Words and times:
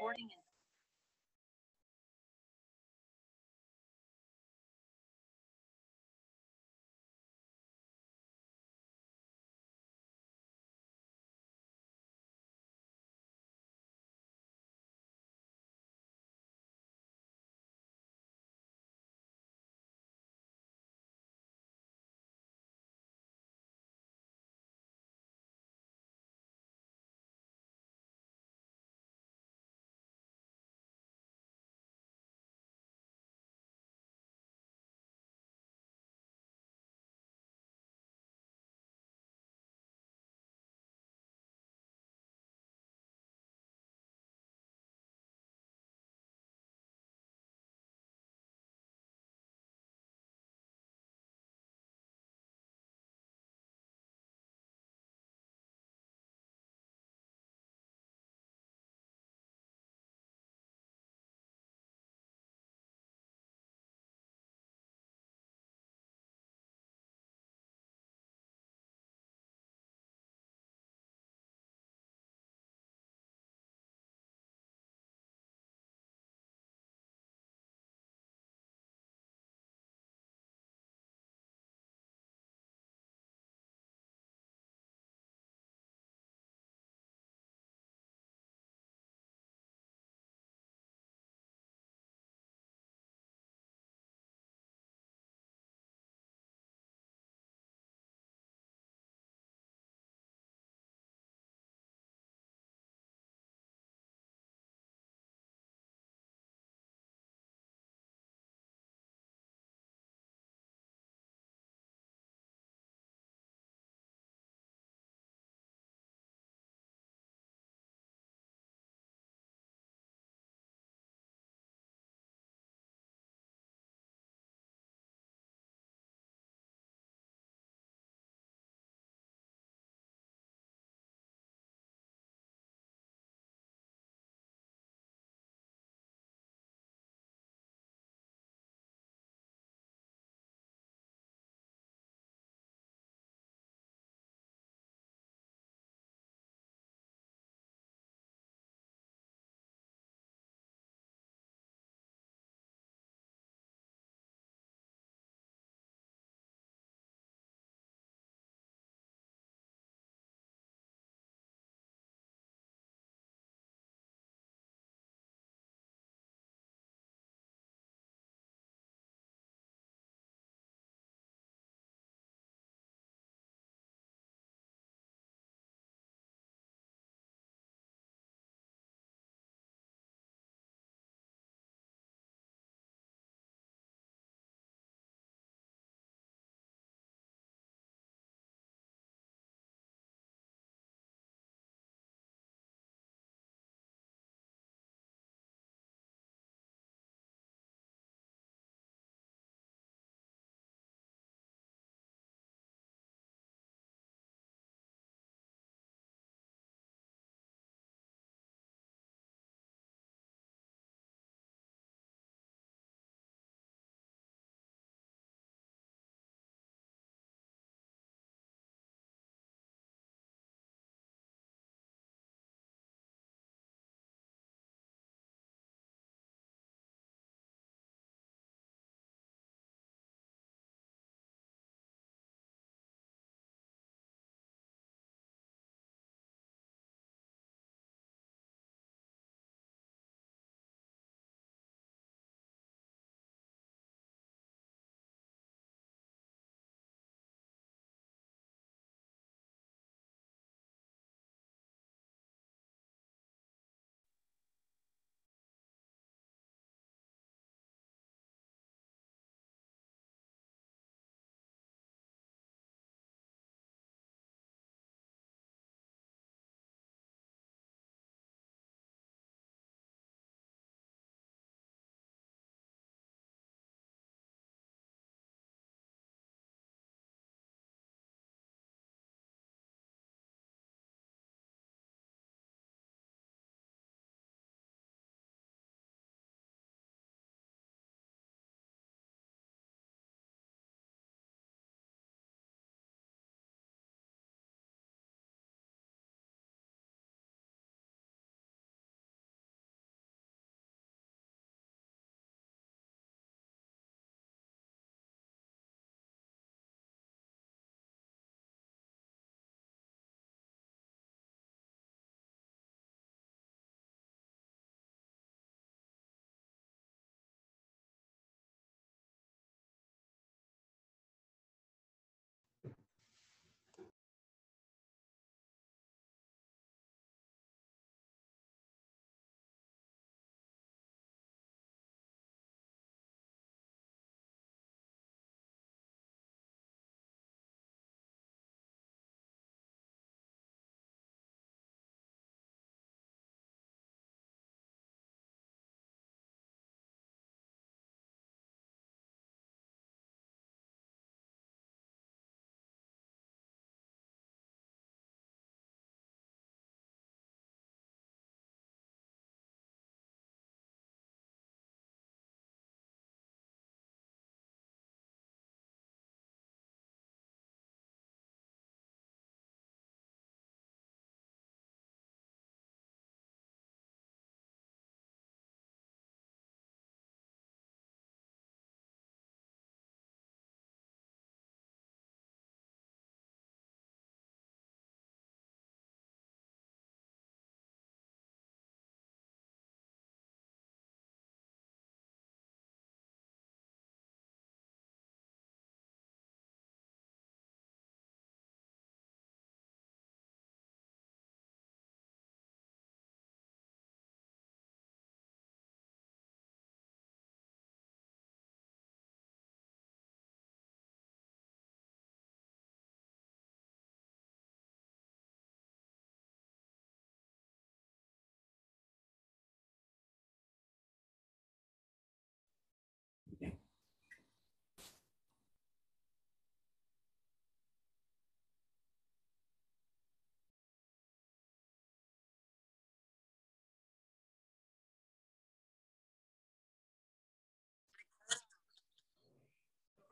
Recording 0.00 0.30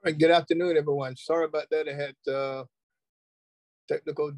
good 0.04 0.30
afternoon, 0.30 0.76
everyone. 0.76 1.16
Sorry 1.16 1.44
about 1.44 1.68
that. 1.70 1.88
I 1.88 1.92
had 1.92 2.32
uh, 2.32 2.64
technical 3.88 4.30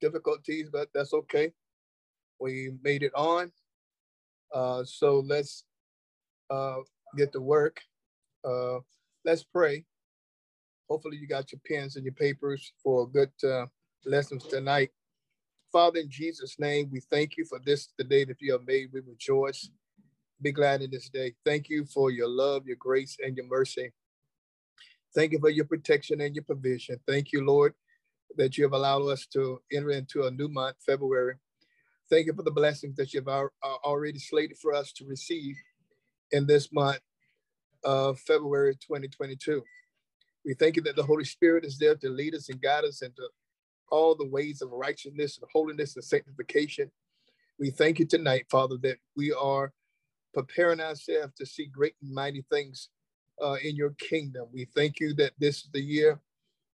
difficulties, 0.00 0.68
but 0.70 0.88
that's 0.94 1.14
okay. 1.14 1.52
We 2.38 2.72
made 2.82 3.02
it 3.02 3.12
on. 3.14 3.50
Uh, 4.54 4.84
so 4.84 5.20
let's 5.26 5.64
uh, 6.50 6.78
get 7.16 7.32
to 7.32 7.40
work. 7.40 7.80
Uh, 8.44 8.80
let's 9.24 9.42
pray. 9.42 9.84
Hopefully, 10.90 11.16
you 11.16 11.26
got 11.26 11.52
your 11.52 11.60
pens 11.66 11.96
and 11.96 12.04
your 12.04 12.14
papers 12.14 12.72
for 12.82 13.08
good 13.08 13.32
uh, 13.44 13.66
lessons 14.04 14.44
tonight. 14.44 14.90
Father, 15.72 16.00
in 16.00 16.10
Jesus' 16.10 16.56
name, 16.58 16.90
we 16.92 17.00
thank 17.00 17.38
you 17.38 17.46
for 17.46 17.58
this, 17.64 17.88
the 17.96 18.04
day 18.04 18.24
that 18.24 18.36
you 18.40 18.52
have 18.52 18.66
made. 18.66 18.90
We 18.92 19.00
rejoice. 19.00 19.70
Be 20.42 20.52
glad 20.52 20.82
in 20.82 20.90
this 20.90 21.08
day. 21.08 21.34
Thank 21.46 21.70
you 21.70 21.86
for 21.86 22.10
your 22.10 22.28
love, 22.28 22.66
your 22.66 22.76
grace, 22.76 23.16
and 23.24 23.36
your 23.36 23.46
mercy. 23.46 23.90
Thank 25.14 25.32
you 25.32 25.38
for 25.38 25.50
your 25.50 25.66
protection 25.66 26.20
and 26.20 26.34
your 26.34 26.44
provision. 26.44 26.98
Thank 27.06 27.32
you, 27.32 27.44
Lord, 27.44 27.74
that 28.36 28.56
you 28.56 28.64
have 28.64 28.72
allowed 28.72 29.06
us 29.08 29.26
to 29.34 29.60
enter 29.70 29.90
into 29.90 30.24
a 30.24 30.30
new 30.30 30.48
month, 30.48 30.76
February. 30.86 31.34
Thank 32.08 32.26
you 32.26 32.34
for 32.34 32.42
the 32.42 32.50
blessings 32.50 32.96
that 32.96 33.12
you've 33.12 33.28
uh, 33.28 33.46
already 33.62 34.18
slated 34.18 34.56
for 34.58 34.74
us 34.74 34.92
to 34.92 35.06
receive 35.06 35.56
in 36.30 36.46
this 36.46 36.72
month 36.72 37.00
of 37.84 38.18
February 38.20 38.74
2022. 38.74 39.62
We 40.44 40.54
thank 40.54 40.76
you 40.76 40.82
that 40.82 40.96
the 40.96 41.02
Holy 41.02 41.24
Spirit 41.24 41.64
is 41.64 41.78
there 41.78 41.94
to 41.96 42.08
lead 42.08 42.34
us 42.34 42.48
and 42.48 42.60
guide 42.60 42.84
us 42.84 43.02
into 43.02 43.22
all 43.90 44.14
the 44.14 44.26
ways 44.26 44.62
of 44.62 44.70
righteousness 44.72 45.38
and 45.38 45.48
holiness 45.52 45.94
and 45.96 46.04
sanctification. 46.04 46.90
We 47.58 47.70
thank 47.70 47.98
you 47.98 48.06
tonight, 48.06 48.46
Father, 48.50 48.76
that 48.82 48.96
we 49.14 49.32
are 49.32 49.72
preparing 50.32 50.80
ourselves 50.80 51.34
to 51.38 51.46
see 51.46 51.66
great 51.66 51.94
and 52.02 52.12
mighty 52.12 52.44
things 52.50 52.88
uh, 53.42 53.56
in 53.62 53.76
your 53.76 53.90
kingdom. 53.98 54.46
We 54.52 54.66
thank 54.74 55.00
you 55.00 55.14
that 55.14 55.32
this 55.38 55.58
is 55.58 55.68
the 55.72 55.80
year 55.80 56.20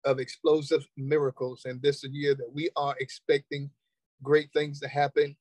of 0.04 0.18
explosive 0.18 0.86
miracles, 0.96 1.62
and 1.64 1.82
this 1.82 1.96
is 1.96 2.04
a 2.04 2.14
year 2.14 2.34
that 2.34 2.52
we 2.52 2.70
are 2.76 2.94
expecting 3.00 3.70
great 4.22 4.52
things 4.52 4.80
to 4.80 4.88
happen 4.88 5.36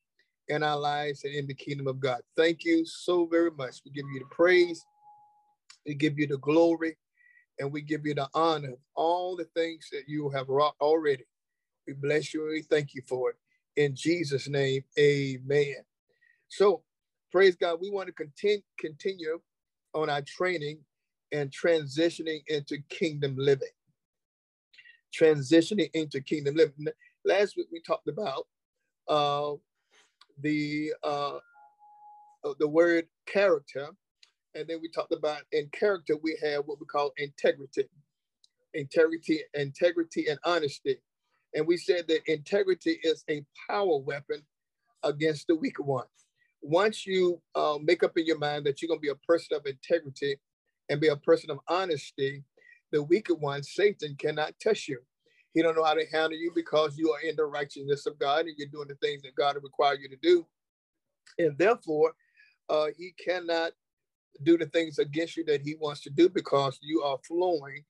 in 0.47 0.63
our 0.63 0.77
lives 0.77 1.23
and 1.23 1.33
in 1.33 1.47
the 1.47 1.53
kingdom 1.53 1.87
of 1.87 1.99
God. 1.99 2.21
Thank 2.35 2.63
you 2.63 2.85
so 2.85 3.25
very 3.25 3.51
much. 3.51 3.81
We 3.85 3.91
give 3.91 4.05
you 4.13 4.19
the 4.19 4.35
praise, 4.35 4.83
we 5.85 5.93
give 5.93 6.19
you 6.19 6.27
the 6.27 6.37
glory, 6.37 6.97
and 7.59 7.71
we 7.71 7.81
give 7.81 8.05
you 8.05 8.15
the 8.15 8.27
honor 8.33 8.73
of 8.73 8.79
all 8.95 9.35
the 9.35 9.47
things 9.55 9.87
that 9.91 10.03
you 10.07 10.29
have 10.29 10.49
wrought 10.49 10.75
already. 10.81 11.25
We 11.87 11.93
bless 11.93 12.33
you 12.33 12.43
and 12.43 12.51
we 12.51 12.61
thank 12.63 12.93
you 12.93 13.01
for 13.07 13.31
it. 13.31 13.35
In 13.75 13.95
Jesus' 13.95 14.47
name, 14.47 14.83
amen. 14.97 15.75
So, 16.47 16.83
praise 17.31 17.55
God. 17.55 17.79
We 17.81 17.91
want 17.91 18.07
to 18.07 18.13
continue, 18.13 18.61
continue 18.79 19.39
on 19.93 20.09
our 20.09 20.21
training 20.21 20.79
and 21.31 21.51
transitioning 21.51 22.43
into 22.47 22.77
kingdom 22.89 23.35
living. 23.37 23.67
Transitioning 25.17 25.89
into 25.93 26.21
kingdom 26.21 26.55
living. 26.55 26.87
Last 27.23 27.55
week 27.57 27.67
we 27.71 27.81
talked 27.81 28.07
about 28.07 28.47
uh, 29.07 29.53
the 30.41 30.93
uh, 31.03 31.37
uh, 32.43 32.53
the 32.59 32.67
word 32.67 33.05
character, 33.25 33.89
and 34.53 34.67
then 34.67 34.79
we 34.81 34.89
talked 34.89 35.13
about 35.13 35.41
in 35.51 35.69
character 35.71 36.15
we 36.21 36.37
have 36.43 36.63
what 36.65 36.79
we 36.79 36.85
call 36.85 37.11
integrity, 37.17 37.85
integrity, 38.73 39.41
integrity, 39.53 40.27
and 40.27 40.39
honesty. 40.45 40.97
And 41.53 41.65
we 41.65 41.77
said 41.77 42.07
that 42.09 42.19
integrity 42.27 42.99
is 43.03 43.23
a 43.29 43.45
power 43.69 43.97
weapon 43.97 44.41
against 45.03 45.47
the 45.47 45.55
weaker 45.55 45.83
one. 45.83 46.05
Once 46.61 47.05
you 47.05 47.41
uh, 47.53 47.77
make 47.81 48.03
up 48.03 48.17
in 48.17 48.25
your 48.25 48.37
mind 48.37 48.65
that 48.65 48.81
you're 48.81 48.87
going 48.87 48.99
to 48.99 49.01
be 49.01 49.09
a 49.09 49.27
person 49.27 49.55
of 49.55 49.65
integrity 49.65 50.35
and 50.89 51.01
be 51.01 51.07
a 51.07 51.15
person 51.15 51.51
of 51.51 51.59
honesty, 51.67 52.43
the 52.91 53.01
weaker 53.03 53.35
one, 53.35 53.63
Satan, 53.63 54.15
cannot 54.17 54.53
touch 54.63 54.87
you. 54.87 54.99
He 55.53 55.61
don't 55.61 55.75
know 55.75 55.83
how 55.83 55.93
to 55.93 56.05
handle 56.11 56.37
you 56.37 56.51
because 56.53 56.97
you 56.97 57.11
are 57.11 57.21
in 57.21 57.35
the 57.35 57.45
righteousness 57.45 58.05
of 58.05 58.19
God 58.19 58.45
and 58.45 58.55
you're 58.57 58.67
doing 58.67 58.89
the 58.89 58.95
things 58.95 59.21
that 59.23 59.35
God 59.35 59.55
requires 59.61 59.99
you 60.01 60.09
to 60.09 60.17
do. 60.21 60.45
And 61.39 61.57
therefore, 61.57 62.13
uh, 62.69 62.87
he 62.97 63.13
cannot 63.23 63.71
do 64.43 64.57
the 64.57 64.65
things 64.67 64.99
against 64.99 65.37
you 65.37 65.45
that 65.45 65.61
he 65.61 65.75
wants 65.79 66.01
to 66.01 66.09
do 66.09 66.29
because 66.29 66.77
you 66.81 67.01
are 67.01 67.17
flowing 67.25 67.83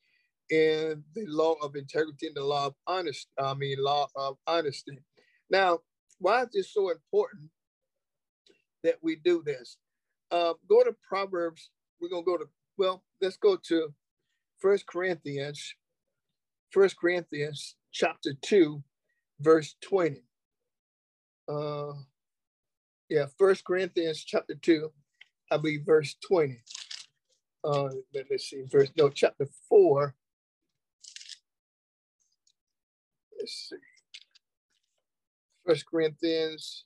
in 0.52 1.04
the 1.16 1.26
law 1.28 1.54
of 1.62 1.76
integrity 1.76 2.28
and 2.28 2.36
the 2.36 2.44
law 2.44 2.68
of 2.68 2.76
honesty. 2.86 3.30
I 3.40 3.54
mean, 3.56 3.78
law 3.80 4.08
of 4.16 4.38
honesty. 4.46 5.00
Now, 5.50 5.80
why 6.20 6.44
is 6.44 6.50
this 6.54 6.74
so 6.74 6.92
important 6.92 7.50
that 8.84 8.96
we 9.02 9.16
do 9.16 9.42
this? 9.44 9.78
Uh, 10.32 10.54
go 10.70 10.84
to 10.84 10.96
Proverbs. 11.08 11.72
We're 12.00 12.10
gonna 12.10 12.24
go 12.24 12.38
to 12.38 12.46
well, 12.78 13.04
let's 13.22 13.38
go 13.38 13.58
to 13.68 13.94
First 14.60 14.88
Corinthians, 14.88 15.76
First 16.72 16.98
Corinthians 16.98 17.76
chapter 17.92 18.32
2, 18.42 18.84
verse 19.40 19.76
20. 19.82 20.22
Uh, 21.48 21.94
yeah, 23.10 23.26
First 23.38 23.64
Corinthians 23.66 24.24
chapter 24.24 24.56
2, 24.56 24.92
I 25.52 25.58
believe 25.58 25.84
verse 25.86 26.16
20. 26.28 26.60
Uh, 27.64 27.90
let 28.14 28.30
me 28.30 28.38
see, 28.38 28.64
verse, 28.70 28.92
no, 28.98 29.10
chapter 29.10 29.48
4. 29.70 30.14
Let's 33.40 33.70
see. 33.70 33.78
First 35.66 35.86
Corinthians, 35.90 36.86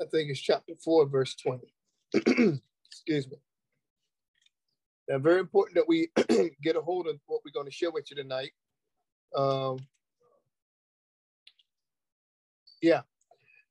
I 0.00 0.04
think 0.06 0.30
it's 0.30 0.40
chapter 0.40 0.74
4, 0.84 1.06
verse 1.06 1.34
20. 1.34 1.72
Excuse 2.90 3.28
me. 3.28 3.38
Now, 5.12 5.18
very 5.18 5.40
important 5.40 5.74
that 5.74 5.86
we 5.86 6.08
get 6.62 6.74
a 6.74 6.80
hold 6.80 7.06
of 7.06 7.20
what 7.26 7.42
we're 7.44 7.52
going 7.52 7.66
to 7.66 7.70
share 7.70 7.90
with 7.90 8.10
you 8.10 8.16
tonight. 8.16 8.52
Um, 9.36 9.78
yeah. 12.80 13.02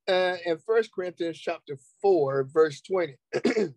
Uh, 0.07 0.37
in 0.45 0.59
First 0.59 0.91
Corinthians 0.93 1.39
chapter 1.39 1.79
4, 2.03 2.43
verse 2.43 2.79
20, 2.81 3.15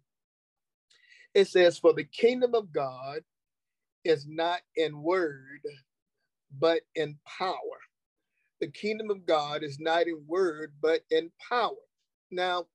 it 1.35 1.49
says, 1.49 1.79
For 1.79 1.95
the 1.95 2.05
kingdom 2.05 2.55
of 2.55 2.71
God 2.71 3.21
is 4.05 4.27
not 4.29 4.61
in 4.77 5.03
word, 5.03 5.63
but 6.59 6.83
in 6.95 7.19
power. 7.39 7.57
The 8.61 8.71
kingdom 8.71 9.09
of 9.09 9.25
God 9.25 9.65
is 9.65 9.79
not 9.81 10.03
in 10.07 10.23
word, 10.27 10.75
but 10.83 11.01
in 11.11 11.33
power. 11.49 11.73
Now, 12.31 12.67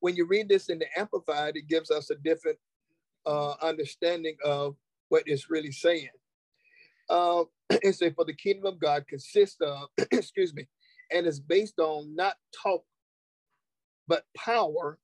when 0.00 0.14
you 0.14 0.26
read 0.26 0.50
this 0.50 0.68
in 0.68 0.78
the 0.78 0.86
Amplified, 0.98 1.56
it 1.56 1.68
gives 1.68 1.90
us 1.90 2.10
a 2.10 2.16
different 2.16 2.58
uh, 3.26 3.52
understanding 3.62 4.36
of 4.44 4.76
what 5.08 5.22
it's 5.26 5.50
really 5.50 5.72
saying. 5.72 6.08
Uh, 7.08 7.44
it 7.70 7.94
says, 7.94 8.12
for 8.14 8.24
the 8.24 8.34
kingdom 8.34 8.66
of 8.66 8.80
God 8.80 9.06
consists 9.08 9.60
of, 9.60 9.88
excuse 10.12 10.54
me, 10.54 10.66
and 11.12 11.26
is 11.26 11.40
based 11.40 11.78
on 11.78 12.14
not 12.14 12.34
talk, 12.62 12.84
but 14.06 14.24
power, 14.36 14.98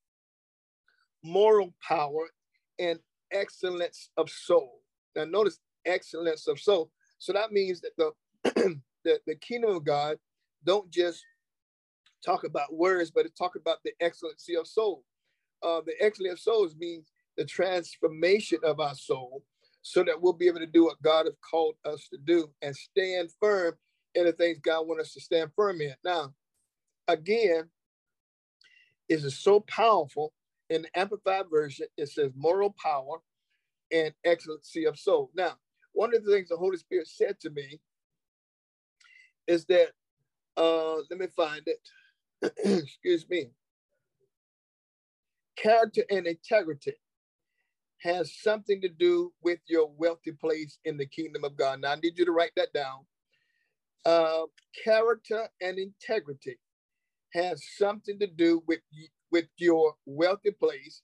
moral 1.22 1.74
power, 1.86 2.28
and 2.78 2.98
excellence 3.32 4.10
of 4.16 4.30
soul. 4.30 4.80
Now, 5.14 5.24
notice 5.24 5.58
excellence 5.84 6.46
of 6.46 6.60
soul. 6.60 6.90
So 7.18 7.32
that 7.32 7.52
means 7.52 7.80
that 7.80 7.92
the, 7.96 8.12
the, 9.04 9.20
the 9.26 9.34
kingdom 9.36 9.70
of 9.76 9.84
God 9.84 10.18
don't 10.64 10.90
just 10.90 11.24
talk 12.24 12.44
about 12.44 12.74
words, 12.74 13.10
but 13.10 13.26
it 13.26 13.36
talk 13.36 13.56
about 13.56 13.78
the 13.84 13.92
excellency 14.00 14.56
of 14.56 14.66
soul. 14.66 15.04
Uh, 15.62 15.80
the 15.84 15.94
excellence 16.00 16.34
of 16.34 16.40
souls 16.40 16.74
means 16.78 17.10
the 17.36 17.44
transformation 17.44 18.58
of 18.64 18.80
our 18.80 18.94
soul 18.94 19.42
so 19.82 20.02
that 20.02 20.20
we'll 20.20 20.32
be 20.32 20.48
able 20.48 20.58
to 20.58 20.66
do 20.66 20.84
what 20.84 21.00
God 21.02 21.26
has 21.26 21.36
called 21.48 21.76
us 21.84 22.08
to 22.10 22.18
do 22.18 22.50
and 22.62 22.74
stand 22.74 23.30
firm 23.40 23.74
in 24.14 24.24
the 24.24 24.32
things 24.32 24.58
God 24.58 24.86
wants 24.86 25.04
us 25.04 25.12
to 25.12 25.20
stand 25.20 25.50
firm 25.54 25.80
in. 25.80 25.94
Now, 26.04 26.34
again, 27.06 27.70
it 29.08 29.24
is 29.24 29.38
so 29.38 29.60
powerful 29.60 30.32
in 30.68 30.82
the 30.82 30.98
Amplified 30.98 31.44
Version, 31.50 31.86
it 31.96 32.08
says 32.08 32.32
moral 32.34 32.74
power 32.82 33.18
and 33.92 34.12
excellency 34.24 34.84
of 34.84 34.98
soul. 34.98 35.30
Now, 35.36 35.52
one 35.92 36.14
of 36.14 36.24
the 36.24 36.32
things 36.32 36.48
the 36.48 36.56
Holy 36.56 36.76
Spirit 36.76 37.06
said 37.06 37.38
to 37.40 37.50
me 37.50 37.80
is 39.46 39.64
that, 39.66 39.90
uh, 40.56 40.96
let 41.10 41.18
me 41.18 41.26
find 41.36 41.62
it. 41.66 41.78
Excuse 42.82 43.28
me. 43.28 43.50
Character 45.56 46.02
and 46.10 46.26
integrity 46.26 46.94
has 48.06 48.32
something 48.42 48.80
to 48.82 48.88
do 48.88 49.32
with 49.42 49.60
your 49.68 49.90
wealthy 49.98 50.32
place 50.32 50.78
in 50.86 50.96
the 50.96 51.06
kingdom 51.06 51.44
of 51.44 51.56
God. 51.56 51.82
Now, 51.82 51.92
I 51.92 51.96
need 51.96 52.18
you 52.18 52.24
to 52.26 52.32
write 52.32 52.52
that 52.56 52.72
down. 52.72 53.06
Uh, 54.06 54.44
character 54.84 55.48
and 55.60 55.78
integrity 55.78 56.58
has 57.34 57.62
something 57.78 58.18
to 58.20 58.28
do 58.28 58.62
with, 58.66 58.80
with 59.32 59.46
your 59.58 59.94
wealthy 60.06 60.52
place 60.52 61.02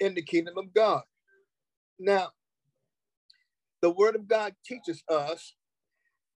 in 0.00 0.14
the 0.14 0.22
kingdom 0.22 0.58
of 0.58 0.74
God. 0.74 1.02
Now, 1.98 2.30
the 3.82 3.90
word 3.90 4.16
of 4.16 4.28
God 4.28 4.54
teaches 4.64 5.02
us 5.08 5.54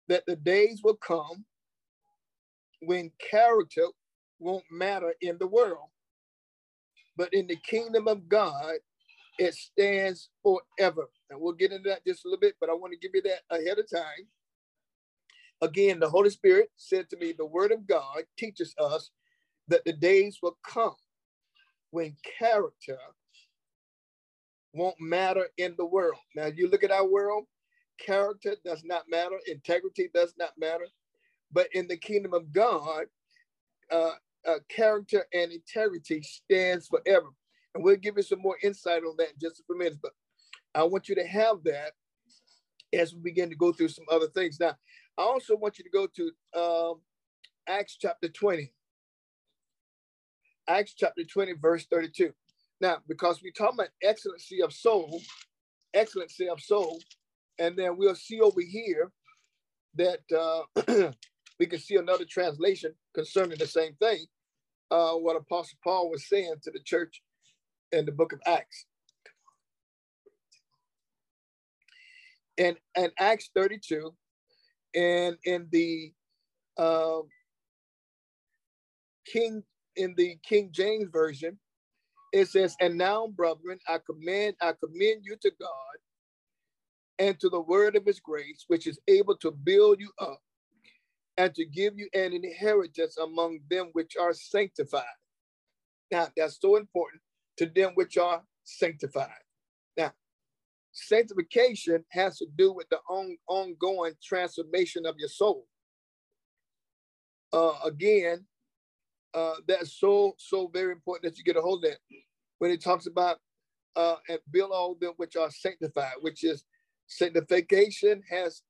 that 0.09 0.25
the 0.27 0.37
days 0.37 0.81
will 0.85 0.97
come 0.97 1.47
when 2.83 3.13
character 3.31 3.87
won't 4.39 4.65
matter 4.71 5.15
in 5.21 5.39
the 5.39 5.49
world. 5.49 5.89
But 7.17 7.35
in 7.35 7.49
the 7.49 7.57
kingdom 7.57 8.09
of 8.09 8.29
God, 8.29 8.77
it 9.39 9.55
stands 9.55 10.31
forever. 10.43 11.09
And 11.31 11.41
we'll 11.41 11.55
get 11.55 11.73
into 11.73 11.89
that 11.89 12.05
just 12.07 12.25
a 12.25 12.29
little 12.29 12.41
bit, 12.41 12.57
but 12.61 12.71
I 12.71 12.75
want 12.75 12.93
to 12.93 12.99
give 12.99 13.13
you 13.15 13.23
that 13.23 13.43
ahead 13.51 13.79
of 13.79 13.91
time. 13.91 14.27
Again, 15.61 15.99
the 15.99 16.09
Holy 16.09 16.31
Spirit 16.31 16.71
said 16.77 17.09
to 17.11 17.17
me, 17.17 17.33
the 17.33 17.47
word 17.47 17.73
of 17.73 17.87
God 17.87 18.25
teaches 18.37 18.75
us 18.79 19.11
that 19.69 19.85
the 19.85 19.93
days 19.93 20.39
will 20.43 20.57
come 20.67 20.95
when 21.91 22.17
character 22.39 22.99
won't 24.73 25.01
matter 25.01 25.49
in 25.57 25.75
the 25.77 25.87
world. 25.87 26.21
Now, 26.37 26.47
you 26.47 26.69
look 26.69 26.85
at 26.85 26.91
our 26.91 27.07
world, 27.07 27.45
character 27.99 28.57
does 28.65 28.83
not 28.85 29.05
matter, 29.09 29.37
integrity 29.47 30.11
does 30.15 30.35
not 30.39 30.51
matter. 30.59 30.87
But 31.51 31.69
in 31.73 31.89
the 31.89 31.97
kingdom 31.97 32.35
of 32.35 32.53
God, 32.53 33.07
uh, 33.91 34.13
uh, 34.47 34.59
character 34.69 35.25
and 35.33 35.51
integrity 35.51 36.23
stands 36.23 36.87
forever. 36.89 37.29
And 37.79 37.85
we'll 37.85 37.95
give 37.95 38.17
you 38.17 38.25
some 38.25 38.41
more 38.43 38.57
insight 38.61 39.05
on 39.05 39.15
that 39.19 39.29
in 39.29 39.35
just 39.41 39.61
a 39.61 39.63
few 39.63 39.79
minutes. 39.79 39.99
But 40.03 40.11
I 40.75 40.83
want 40.83 41.09
you 41.09 41.15
to 41.15 41.25
have 41.25 41.63
that 41.65 41.93
as 42.93 43.15
we 43.15 43.21
begin 43.21 43.51
to 43.51 43.55
go 43.55 43.73
through 43.73 43.91
some 43.91 44.05
other 44.11 44.27
things. 44.27 44.59
Now, 44.59 44.75
I 45.17 45.23
also 45.23 45.57
want 45.57 45.79
you 45.79 45.85
to 45.85 45.91
go 45.91 46.09
to 46.17 46.61
um, 46.61 47.01
Acts 47.69 47.97
chapter 47.97 48.29
20. 48.29 48.73
Acts 50.69 50.93
chapter 50.99 51.23
20, 51.23 51.53
verse 51.63 51.87
32. 51.89 52.33
Now, 52.81 52.97
because 53.07 53.45
we 53.45 53.53
talk 53.53 53.75
about 53.75 53.91
excellency 54.03 54.61
of 54.61 54.73
soul, 54.73 55.23
excellency 55.95 56.49
of 56.49 56.61
soul, 56.61 57.01
and 57.61 57.77
then 57.77 57.97
we'll 57.97 58.17
see 58.17 58.41
over 58.41 58.61
here 58.61 59.13
that 59.95 60.19
uh, 60.37 61.13
we 61.61 61.67
can 61.67 61.79
see 61.79 61.95
another 61.95 62.25
translation 62.29 62.93
concerning 63.15 63.57
the 63.57 63.69
same 63.69 63.95
thing, 64.01 64.27
uh, 64.91 65.13
what 65.13 65.37
Apostle 65.37 65.79
Paul 65.85 66.11
was 66.11 66.29
saying 66.29 66.55
to 66.65 66.73
the 66.73 66.81
church 66.85 67.23
in 67.93 68.05
the 68.05 68.13
book 68.13 68.33
of 68.33 68.41
Acts. 68.47 68.87
In, 72.57 72.77
in 72.97 73.11
Acts 73.19 73.51
32, 73.55 74.15
and 74.95 75.37
in 75.45 75.69
the 75.71 76.13
uh, 76.77 77.21
King 79.27 79.63
in 79.97 80.15
the 80.17 80.37
King 80.43 80.71
James 80.73 81.09
version, 81.13 81.59
it 82.33 82.49
says, 82.49 82.77
"And 82.81 82.97
now, 82.97 83.29
brethren, 83.29 83.79
I 83.87 83.99
commend 84.05 84.57
I 84.61 84.73
commend 84.73 85.25
you 85.25 85.37
to 85.43 85.53
God 85.61 85.97
and 87.19 87.39
to 87.41 87.49
the 87.49 87.61
word 87.61 87.97
of 87.97 88.07
His 88.07 88.21
grace, 88.21 88.65
which 88.69 88.87
is 88.87 88.99
able 89.09 89.37
to 89.39 89.51
build 89.51 90.01
you 90.01 90.11
up 90.21 90.41
and 91.37 91.55
to 91.55 91.65
give 91.65 91.99
you 91.99 92.09
an 92.15 92.33
inheritance 92.33 93.17
among 93.19 93.61
them 93.71 93.91
which 93.93 94.17
are 94.21 94.33
sanctified." 94.33 95.05
Now, 96.11 96.29
that's 96.37 96.59
so 96.61 96.77
important 96.77 97.23
to 97.59 97.67
them 97.67 97.93
which 97.95 98.17
are 98.17 98.43
sanctified. 98.65 99.29
Now, 99.97 100.13
sanctification 100.93 102.05
has 102.11 102.39
to 102.39 102.47
do 102.57 102.73
with 102.73 102.89
the 102.89 102.99
on, 103.11 103.37
ongoing 103.49 104.15
transformation 104.23 105.07
of 105.07 105.17
your 105.19 105.29
soul. 105.29 105.67
Uh, 107.53 107.75
again, 107.85 108.47
uh, 109.35 109.55
that's 109.67 109.99
so 109.99 110.35
so 110.39 110.69
very 110.73 110.93
important 110.93 111.31
that 111.31 111.39
you 111.39 111.45
get 111.45 111.57
a 111.57 111.61
hold 111.61 111.85
of 111.85 111.91
that. 111.91 111.99
When 112.59 112.71
it 112.71 112.83
talks 112.83 113.07
about 113.07 113.39
uh, 113.97 114.17
and 114.29 114.39
build 114.51 114.73
all 114.73 114.97
them 115.01 115.13
which 115.17 115.37
are 115.37 115.51
sanctified, 115.51 116.15
which 116.21 116.45
is 116.45 116.65
sanctification 117.07 118.23
has 118.31 118.63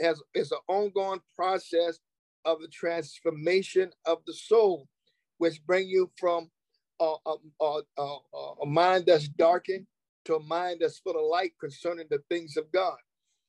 has 0.00 0.20
is 0.34 0.52
an 0.52 0.58
ongoing 0.68 1.20
process 1.36 1.98
of 2.44 2.60
the 2.60 2.68
transformation 2.68 3.90
of 4.06 4.18
the 4.26 4.34
soul, 4.34 4.88
which 5.38 5.64
bring 5.66 5.88
you 5.88 6.10
from 6.18 6.50
a, 7.00 7.14
a, 7.60 7.80
a, 7.98 8.18
a 8.62 8.66
mind 8.66 9.04
that's 9.06 9.28
darkened 9.28 9.86
to 10.24 10.36
a 10.36 10.40
mind 10.40 10.78
that's 10.80 10.98
full 10.98 11.16
of 11.18 11.30
light 11.30 11.52
concerning 11.60 12.06
the 12.10 12.22
things 12.30 12.56
of 12.56 12.70
God. 12.72 12.96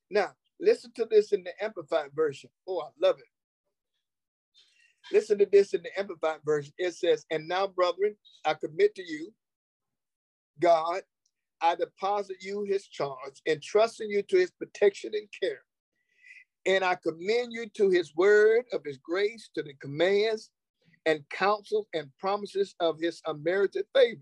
Now, 0.09 0.31
listen 0.59 0.91
to 0.95 1.05
this 1.09 1.31
in 1.31 1.43
the 1.43 1.51
Amplified 1.63 2.11
Version. 2.15 2.49
Oh, 2.67 2.81
I 2.81 2.89
love 3.01 3.17
it. 3.19 3.25
Listen 5.15 5.37
to 5.37 5.47
this 5.51 5.73
in 5.73 5.83
the 5.83 5.99
Amplified 5.99 6.39
Version. 6.45 6.73
It 6.77 6.95
says, 6.95 7.25
And 7.31 7.47
now, 7.47 7.67
brethren, 7.67 8.15
I 8.45 8.55
commit 8.55 8.95
to 8.95 9.03
you, 9.03 9.31
God, 10.59 11.01
I 11.61 11.75
deposit 11.75 12.37
you 12.41 12.63
his 12.63 12.87
charge, 12.87 13.41
entrusting 13.47 14.09
you 14.09 14.23
to 14.23 14.37
his 14.37 14.51
protection 14.51 15.11
and 15.13 15.27
care. 15.41 15.61
And 16.65 16.83
I 16.83 16.95
commend 16.95 17.53
you 17.53 17.67
to 17.77 17.89
his 17.89 18.15
word 18.15 18.65
of 18.73 18.81
his 18.83 18.97
grace, 18.97 19.49
to 19.55 19.63
the 19.63 19.73
commands 19.81 20.49
and 21.05 21.27
counsel 21.29 21.87
and 21.93 22.09
promises 22.19 22.75
of 22.79 22.99
his 22.99 23.21
unmerited 23.25 23.85
favor. 23.93 24.21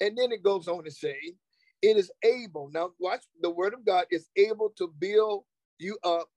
And 0.00 0.16
then 0.16 0.32
it 0.32 0.42
goes 0.42 0.68
on 0.68 0.84
to 0.84 0.90
say, 0.90 1.16
it 1.82 1.96
is 1.96 2.10
able, 2.24 2.70
now 2.72 2.90
watch 2.98 3.24
the 3.40 3.50
word 3.50 3.74
of 3.74 3.84
God 3.84 4.06
is 4.10 4.28
able 4.36 4.70
to 4.78 4.92
build 4.98 5.44
you 5.78 5.98
up 6.04 6.28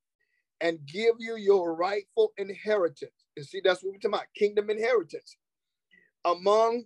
and 0.60 0.78
give 0.86 1.16
you 1.18 1.36
your 1.36 1.74
rightful 1.74 2.32
inheritance. 2.38 3.12
And 3.36 3.44
see, 3.44 3.60
that's 3.64 3.82
what 3.82 3.92
we're 3.92 3.98
talking 3.98 4.14
about 4.14 4.26
kingdom 4.36 4.70
inheritance 4.70 5.36
among 6.24 6.84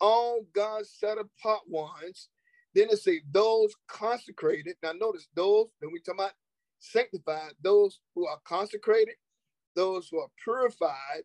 all 0.00 0.42
God's 0.54 0.90
set 0.90 1.18
apart 1.18 1.62
ones. 1.68 2.28
Then 2.74 2.88
it 2.90 2.98
say 2.98 3.22
those 3.32 3.74
consecrated. 3.88 4.76
Now 4.82 4.92
notice 4.92 5.28
those, 5.34 5.68
when 5.80 5.92
we 5.92 6.00
talk 6.00 6.16
about 6.16 6.32
sanctified, 6.78 7.52
those 7.62 8.00
who 8.14 8.26
are 8.26 8.38
consecrated, 8.44 9.14
those 9.74 10.08
who 10.10 10.20
are 10.20 10.28
purified, 10.42 11.22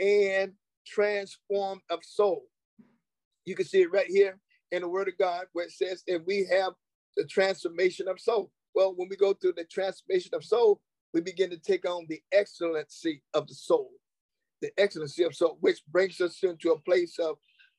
and 0.00 0.52
transformed 0.86 1.82
of 1.90 2.00
soul. 2.04 2.44
You 3.44 3.54
can 3.54 3.66
see 3.66 3.82
it 3.82 3.92
right 3.92 4.06
here 4.08 4.38
in 4.72 4.82
the 4.82 4.88
Word 4.88 5.08
of 5.08 5.18
God 5.18 5.46
where 5.52 5.66
it 5.66 5.72
says, 5.72 6.02
and 6.08 6.24
we 6.26 6.46
have 6.50 6.72
the 7.16 7.24
transformation 7.24 8.08
of 8.08 8.20
soul. 8.20 8.50
Well, 8.74 8.94
when 8.96 9.08
we 9.08 9.16
go 9.16 9.32
through 9.32 9.54
the 9.56 9.64
transformation 9.64 10.34
of 10.34 10.44
soul, 10.44 10.80
we 11.14 11.20
begin 11.20 11.50
to 11.50 11.58
take 11.58 11.88
on 11.88 12.06
the 12.08 12.20
excellency 12.32 13.22
of 13.32 13.46
the 13.46 13.54
soul, 13.54 13.90
the 14.60 14.70
excellency 14.78 15.22
of 15.24 15.34
soul, 15.34 15.56
which 15.60 15.80
brings 15.90 16.20
us 16.20 16.42
into 16.42 16.72
a 16.72 16.80
place 16.80 17.18
of 17.18 17.36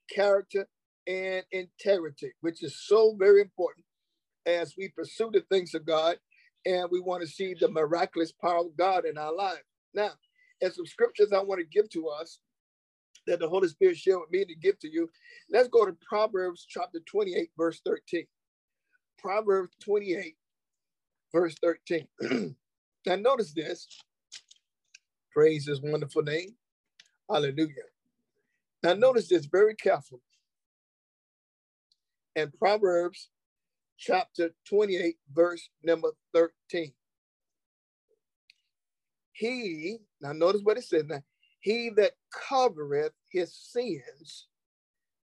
character 0.10 0.68
and 1.06 1.46
integrity, 1.52 2.34
which 2.42 2.64
is 2.64 2.82
so 2.88 3.16
very 3.20 3.42
important 3.42 3.86
as 4.46 4.74
we 4.78 4.90
pursue 4.90 5.30
the 5.32 5.42
things 5.52 5.74
of 5.76 5.86
God 5.86 6.18
and 6.66 6.90
we 6.92 7.00
want 7.00 7.22
to 7.22 7.28
see 7.28 7.56
the 7.60 7.70
miraculous 7.70 8.32
power 8.32 8.60
of 8.60 8.78
God 8.78 9.06
in 9.06 9.18
our 9.18 9.34
lives. 9.34 9.62
Now, 9.94 10.12
and 10.62 10.74
some 10.74 10.86
scriptures 10.86 11.32
I 11.34 11.42
want 11.42 11.60
to 11.62 11.68
give 11.68 11.90
to 11.92 12.08
us 12.10 12.40
that 13.28 13.40
the 13.40 13.50
Holy 13.50 13.68
Spirit 13.68 13.98
shared 13.98 14.20
with 14.22 14.32
me 14.32 14.46
to 14.46 14.56
give 14.56 14.80
to 14.80 14.92
you. 14.92 15.10
Let's 15.52 15.68
go 15.68 15.86
to 15.86 15.96
Proverbs 16.08 16.66
chapter 16.68 17.00
28, 17.06 17.52
verse 17.58 17.82
13. 17.86 18.26
Proverbs 19.20 19.76
28, 19.84 20.36
verse 21.34 21.56
13. 21.62 22.08
now, 23.06 23.16
notice 23.16 23.54
this. 23.54 23.88
Praise 25.32 25.68
his 25.68 25.82
wonderful 25.82 26.24
name. 26.24 26.56
Hallelujah. 27.30 27.74
Now, 28.84 28.94
notice 28.94 29.28
this 29.28 29.46
very 29.46 29.76
carefully. 29.76 30.22
In 32.36 32.52
Proverbs 32.60 33.30
chapter 33.98 34.52
28, 34.70 35.18
verse 35.34 35.70
number 35.84 36.10
13. 36.34 36.94
He, 39.38 40.00
now 40.20 40.32
notice 40.34 40.62
what 40.64 40.78
it 40.78 40.84
says 40.84 41.06
now, 41.06 41.22
he 41.60 41.92
that 41.96 42.14
covereth 42.50 43.14
his 43.32 43.54
sins 43.54 44.48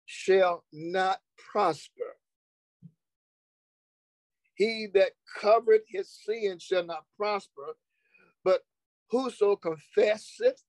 shall 0.06 0.66
not 0.74 1.20
prosper. 1.38 2.18
He 4.56 4.88
that 4.94 5.12
covereth 5.40 5.86
his 5.88 6.10
sins 6.10 6.64
shall 6.64 6.86
not 6.86 7.06
prosper, 7.18 7.78
but 8.44 8.66
whoso 9.10 9.56
confesseth 9.56 10.62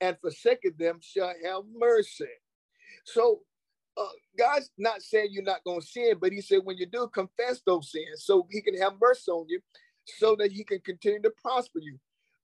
and 0.00 0.16
forsaketh 0.20 0.76
them 0.76 0.98
shall 1.00 1.32
have 1.44 1.62
mercy. 1.78 2.26
So 3.04 3.42
uh, 3.96 4.06
God's 4.36 4.70
not 4.76 5.02
saying 5.02 5.28
you're 5.30 5.44
not 5.44 5.62
going 5.64 5.80
to 5.80 5.86
sin, 5.86 6.16
but 6.20 6.32
he 6.32 6.40
said 6.40 6.60
when 6.64 6.78
you 6.78 6.86
do, 6.86 7.08
confess 7.14 7.62
those 7.64 7.92
sins 7.92 8.24
so 8.24 8.48
he 8.50 8.60
can 8.60 8.76
have 8.80 8.94
mercy 9.00 9.30
on 9.30 9.46
you 9.48 9.60
so 10.04 10.34
that 10.36 10.50
he 10.50 10.64
can 10.64 10.80
continue 10.80 11.22
to 11.22 11.30
prosper 11.40 11.78
you. 11.80 11.98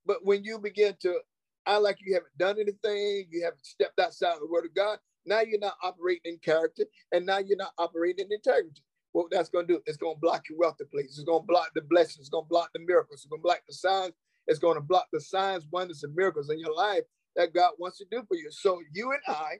But 0.08 0.24
when 0.24 0.42
you 0.42 0.58
begin 0.58 0.96
to 1.02 1.20
act 1.66 1.82
like 1.82 1.98
you 2.00 2.14
haven't 2.14 2.36
done 2.38 2.56
anything, 2.58 3.28
you 3.30 3.44
haven't 3.44 3.64
stepped 3.64 4.00
outside 4.00 4.38
the 4.40 4.48
word 4.48 4.64
of 4.64 4.74
God, 4.74 4.98
now 5.26 5.42
you're 5.42 5.60
not 5.60 5.76
operating 5.84 6.32
in 6.32 6.38
character, 6.38 6.84
and 7.12 7.26
now 7.26 7.38
you're 7.38 7.58
not 7.58 7.74
operating 7.78 8.26
in 8.26 8.32
integrity. 8.32 8.82
What 9.12 9.26
that's 9.30 9.50
going 9.50 9.66
to 9.68 9.74
do, 9.74 9.82
it's 9.86 9.98
going 9.98 10.16
to 10.16 10.20
block 10.20 10.48
your 10.48 10.58
wealthy 10.58 10.84
place. 10.90 11.18
It's 11.18 11.24
going 11.24 11.42
to 11.42 11.46
block 11.46 11.70
the 11.74 11.82
blessings. 11.82 12.20
It's 12.20 12.28
going 12.30 12.44
to 12.44 12.48
block 12.48 12.70
the 12.74 12.80
miracles. 12.80 13.20
It's 13.20 13.26
going 13.26 13.40
to 13.40 13.44
block 13.44 13.60
the 13.68 13.74
signs. 13.74 14.14
It's 14.46 14.58
going 14.58 14.76
to 14.76 14.80
block 14.80 15.08
the 15.12 15.20
signs, 15.20 15.66
wonders, 15.70 16.02
and 16.02 16.14
miracles 16.14 16.50
in 16.50 16.58
your 16.58 16.74
life 16.74 17.02
that 17.36 17.54
God 17.54 17.72
wants 17.78 17.98
to 17.98 18.06
do 18.10 18.22
for 18.28 18.36
you. 18.36 18.50
So 18.50 18.80
you 18.92 19.12
and 19.12 19.20
I 19.28 19.58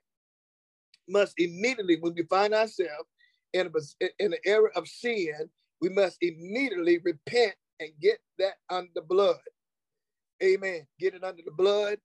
must 1.08 1.34
immediately, 1.38 1.98
when 2.00 2.14
we 2.14 2.22
find 2.24 2.54
ourselves 2.54 3.08
in, 3.52 3.66
a, 3.66 4.06
in 4.18 4.32
an 4.32 4.38
era 4.46 4.70
of 4.76 4.88
sin, 4.88 5.50
we 5.80 5.90
must 5.90 6.18
immediately 6.22 6.98
repent 7.04 7.54
and 7.80 7.90
get 8.00 8.18
that 8.38 8.54
under 8.70 9.02
blood. 9.06 9.37
Amen. 10.42 10.87
Get 10.98 11.14
it 11.14 11.24
under 11.24 11.42
the 11.44 11.51
blood. 11.51 11.98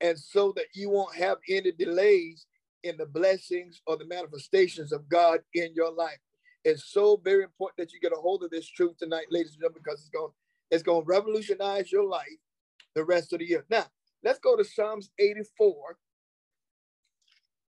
And 0.00 0.18
so 0.18 0.52
that 0.56 0.66
you 0.74 0.90
won't 0.90 1.14
have 1.16 1.38
any 1.48 1.72
delays 1.72 2.46
in 2.82 2.96
the 2.96 3.06
blessings 3.06 3.80
or 3.86 3.96
the 3.96 4.06
manifestations 4.06 4.92
of 4.92 5.08
God 5.08 5.40
in 5.54 5.72
your 5.74 5.92
life. 5.92 6.18
It's 6.64 6.92
so 6.92 7.20
very 7.22 7.44
important 7.44 7.78
that 7.78 7.92
you 7.92 8.00
get 8.00 8.12
a 8.12 8.20
hold 8.20 8.42
of 8.42 8.50
this 8.50 8.68
truth 8.68 8.96
tonight, 8.98 9.26
ladies 9.30 9.52
and 9.52 9.60
gentlemen, 9.60 9.82
because 9.84 10.00
it's 10.00 10.10
going 10.10 10.32
it's 10.70 10.82
going 10.82 11.02
to 11.02 11.08
revolutionize 11.08 11.92
your 11.92 12.04
life 12.04 12.26
the 12.96 13.04
rest 13.04 13.32
of 13.32 13.38
the 13.38 13.44
year. 13.46 13.64
Now, 13.70 13.84
let's 14.24 14.40
go 14.40 14.56
to 14.56 14.64
Psalms 14.64 15.10
84. 15.18 15.96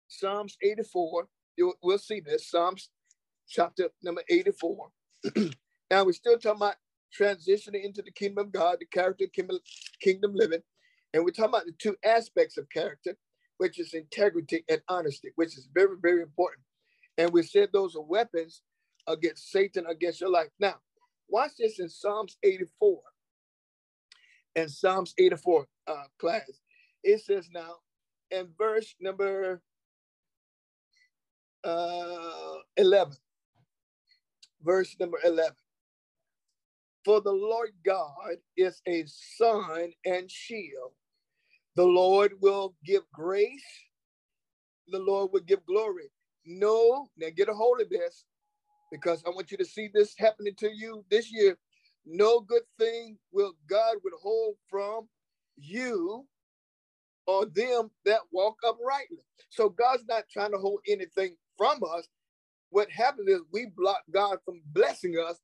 Psalms 0.09 0.57
84. 0.63 1.29
You, 1.59 1.75
we'll 1.83 1.99
see 1.99 2.21
this. 2.21 2.49
Psalms 2.51 2.89
chapter 3.47 3.91
number 4.03 4.23
84. 4.31 4.89
now, 5.91 6.05
we're 6.05 6.13
still 6.13 6.39
talking 6.39 6.57
about 6.57 6.77
transitioning 7.17 7.85
into 7.85 8.03
the 8.03 8.11
kingdom 8.11 8.47
of 8.47 8.53
God, 8.53 8.79
the 8.81 8.87
character 8.87 9.27
kingdom, 9.27 9.59
kingdom 10.01 10.33
living. 10.35 10.63
And 11.15 11.25
we're 11.25 11.31
talking 11.31 11.51
about 11.51 11.67
the 11.67 11.73
two 11.79 11.97
aspects 12.05 12.59
of 12.59 12.69
character, 12.71 13.17
which 13.59 13.79
is 13.79 13.95
integrity 13.95 14.65
and 14.69 14.83
honesty, 14.89 15.31
which 15.37 15.57
is 15.57 15.69
very, 15.73 15.97
very 16.01 16.23
important. 16.23 16.65
And 17.17 17.33
we 17.33 17.43
said 17.43 17.71
those 17.73 17.97
are 17.97 18.03
weapons 18.03 18.63
against 19.07 19.51
Satan, 19.51 19.87
against 19.87 20.21
your 20.21 20.31
life. 20.31 20.49
Now, 20.61 20.77
watch 21.29 21.53
this 21.59 21.79
in 21.79 21.89
Psalms 21.89 22.37
84. 22.43 23.01
In 24.57 24.69
Psalms 24.69 25.15
84 25.19 25.67
uh, 25.87 25.95
class, 26.19 26.51
it 27.03 27.21
says 27.23 27.49
now 27.53 27.77
in 28.31 28.49
verse 28.59 28.95
number 29.01 29.63
uh, 31.65 32.59
11, 32.77 33.15
verse 34.63 34.97
number 35.01 35.19
11. 35.25 35.53
For 37.09 37.23
the 37.23 37.33
Lord 37.33 37.71
God 37.87 38.37
is 38.55 38.83
a 38.87 39.03
sun 39.07 39.93
and 40.05 40.31
shield. 40.31 40.93
The 41.75 41.87
Lord 41.87 42.33
will 42.43 42.75
give 42.85 43.01
grace. 43.15 43.65
The 44.89 44.99
Lord 44.99 45.31
will 45.33 45.41
give 45.41 45.65
glory. 45.65 46.11
No, 46.45 47.09
now 47.17 47.29
get 47.35 47.49
a 47.49 47.55
hold 47.55 47.81
of 47.81 47.89
this 47.89 48.27
because 48.93 49.25
I 49.27 49.31
want 49.31 49.51
you 49.51 49.57
to 49.57 49.65
see 49.65 49.89
this 49.95 50.15
happening 50.19 50.53
to 50.59 50.69
you 50.71 51.03
this 51.11 51.33
year. 51.33 51.57
No 52.05 52.41
good 52.41 52.65
thing 52.79 53.17
will 53.33 53.55
God 53.71 53.97
withhold 54.05 54.57
from 54.69 55.09
you 55.57 56.27
or 57.27 57.47
them 57.47 57.91
that 58.05 58.21
walk 58.33 58.57
uprightly. 58.69 59.25
So 59.49 59.71
God's 59.71 60.05
not 60.07 60.25
trying 60.31 60.53
to 60.53 60.59
hold 60.59 60.81
anything 60.87 61.37
from 61.57 61.81
us. 61.97 62.07
What 62.69 62.91
happens 62.91 63.31
is 63.31 63.41
we 63.51 63.69
block 63.75 64.03
God 64.13 64.41
from 64.45 64.61
blessing 64.75 65.15
us 65.27 65.39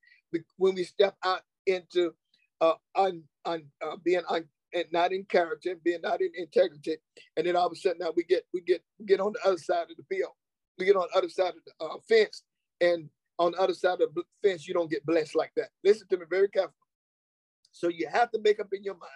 when 0.59 0.74
we 0.74 0.85
step 0.85 1.16
out 1.24 1.40
into 1.66 2.12
uh, 2.61 2.74
un, 2.96 3.22
un, 3.44 3.64
uh, 3.83 3.96
being 4.05 4.22
un, 4.29 4.44
not 4.92 5.12
in 5.12 5.24
character, 5.24 5.77
being 5.85 6.00
not 6.03 6.20
in 6.20 6.31
integrity, 6.37 6.96
and 7.37 7.46
then 7.46 7.57
all 7.57 7.66
of 7.66 7.72
a 7.72 7.77
sudden 7.77 7.98
now 8.00 8.12
we 8.16 8.24
get 8.24 8.44
we 8.53 8.61
get 8.61 8.83
we 8.98 9.07
get 9.07 9.20
on 9.20 9.33
the 9.33 9.48
other 9.48 9.59
side 9.59 9.90
of 9.90 9.96
the 9.96 10.05
field, 10.14 10.33
we 10.79 10.85
get 10.85 10.96
on 10.96 11.07
the 11.12 11.18
other 11.18 11.29
side 11.29 11.55
of 11.55 11.64
the 11.66 11.85
uh, 11.85 11.98
fence, 12.09 12.42
and 12.81 13.09
on 13.38 13.53
the 13.53 13.59
other 13.59 13.74
side 13.74 14.00
of 14.00 14.14
the 14.14 14.22
fence, 14.42 14.66
you 14.66 14.74
don't 14.74 14.90
get 14.90 15.05
blessed 15.07 15.35
like 15.37 15.53
that. 15.57 15.68
Listen 15.85 16.07
to 16.09 16.16
me 16.18 16.24
very 16.29 16.48
carefully. 16.48 16.74
So 17.72 17.88
you 17.88 18.09
have 18.09 18.31
to 18.33 18.40
make 18.42 18.61
up 18.61 18.68
in 18.72 18.85
your 18.85 18.94
mind 18.94 19.12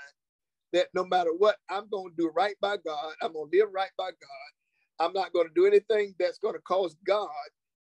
that 0.72 0.88
no 0.94 1.04
matter 1.04 1.30
what, 1.36 1.56
I'm 1.70 1.88
going 1.88 2.10
to 2.10 2.16
do 2.16 2.30
right 2.34 2.56
by 2.60 2.76
God. 2.84 3.14
I'm 3.22 3.32
going 3.32 3.50
to 3.50 3.58
live 3.58 3.68
right 3.72 3.90
by 3.96 4.10
God. 4.10 5.06
I'm 5.06 5.12
not 5.12 5.32
going 5.32 5.46
to 5.48 5.54
do 5.54 5.66
anything 5.66 6.14
that's 6.18 6.38
going 6.38 6.54
to 6.54 6.60
cause 6.60 6.96
God 7.06 7.28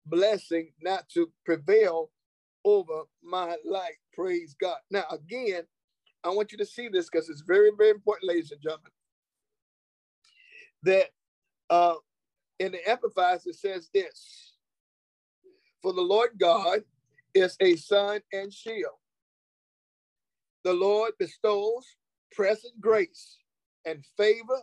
blessing 0.06 0.71
not 0.82 1.10
to 1.10 1.32
prevail 1.45 2.12
over 2.63 3.03
my 3.23 3.56
life. 3.65 3.97
Praise 4.17 4.56
God. 4.62 4.80
Now, 4.91 5.06
again, 5.12 5.63
I 6.23 6.30
want 6.30 6.51
you 6.53 6.60
to 6.60 6.65
see 6.67 6.89
this 6.89 7.10
because 7.12 7.30
it's 7.30 7.43
very, 7.43 7.71
very 7.77 7.91
important, 7.91 8.30
ladies 8.30 8.51
and 8.51 8.62
gentlemen, 8.62 8.91
that 10.84 11.08
uh, 11.69 11.95
in 12.60 12.73
the 12.73 12.89
Amplified, 12.89 13.41
it 13.45 13.56
says 13.56 13.89
this 13.93 14.53
for 15.82 15.93
the 15.93 16.01
Lord 16.01 16.32
God 16.39 16.82
is 17.34 17.58
a 17.62 17.75
sun 17.77 18.21
and 18.34 18.53
shield. 18.53 18.95
The 20.63 20.73
Lord 20.73 21.13
bestows 21.19 21.97
present 22.34 22.82
grace 22.82 23.38
and 23.86 24.06
favor 24.17 24.62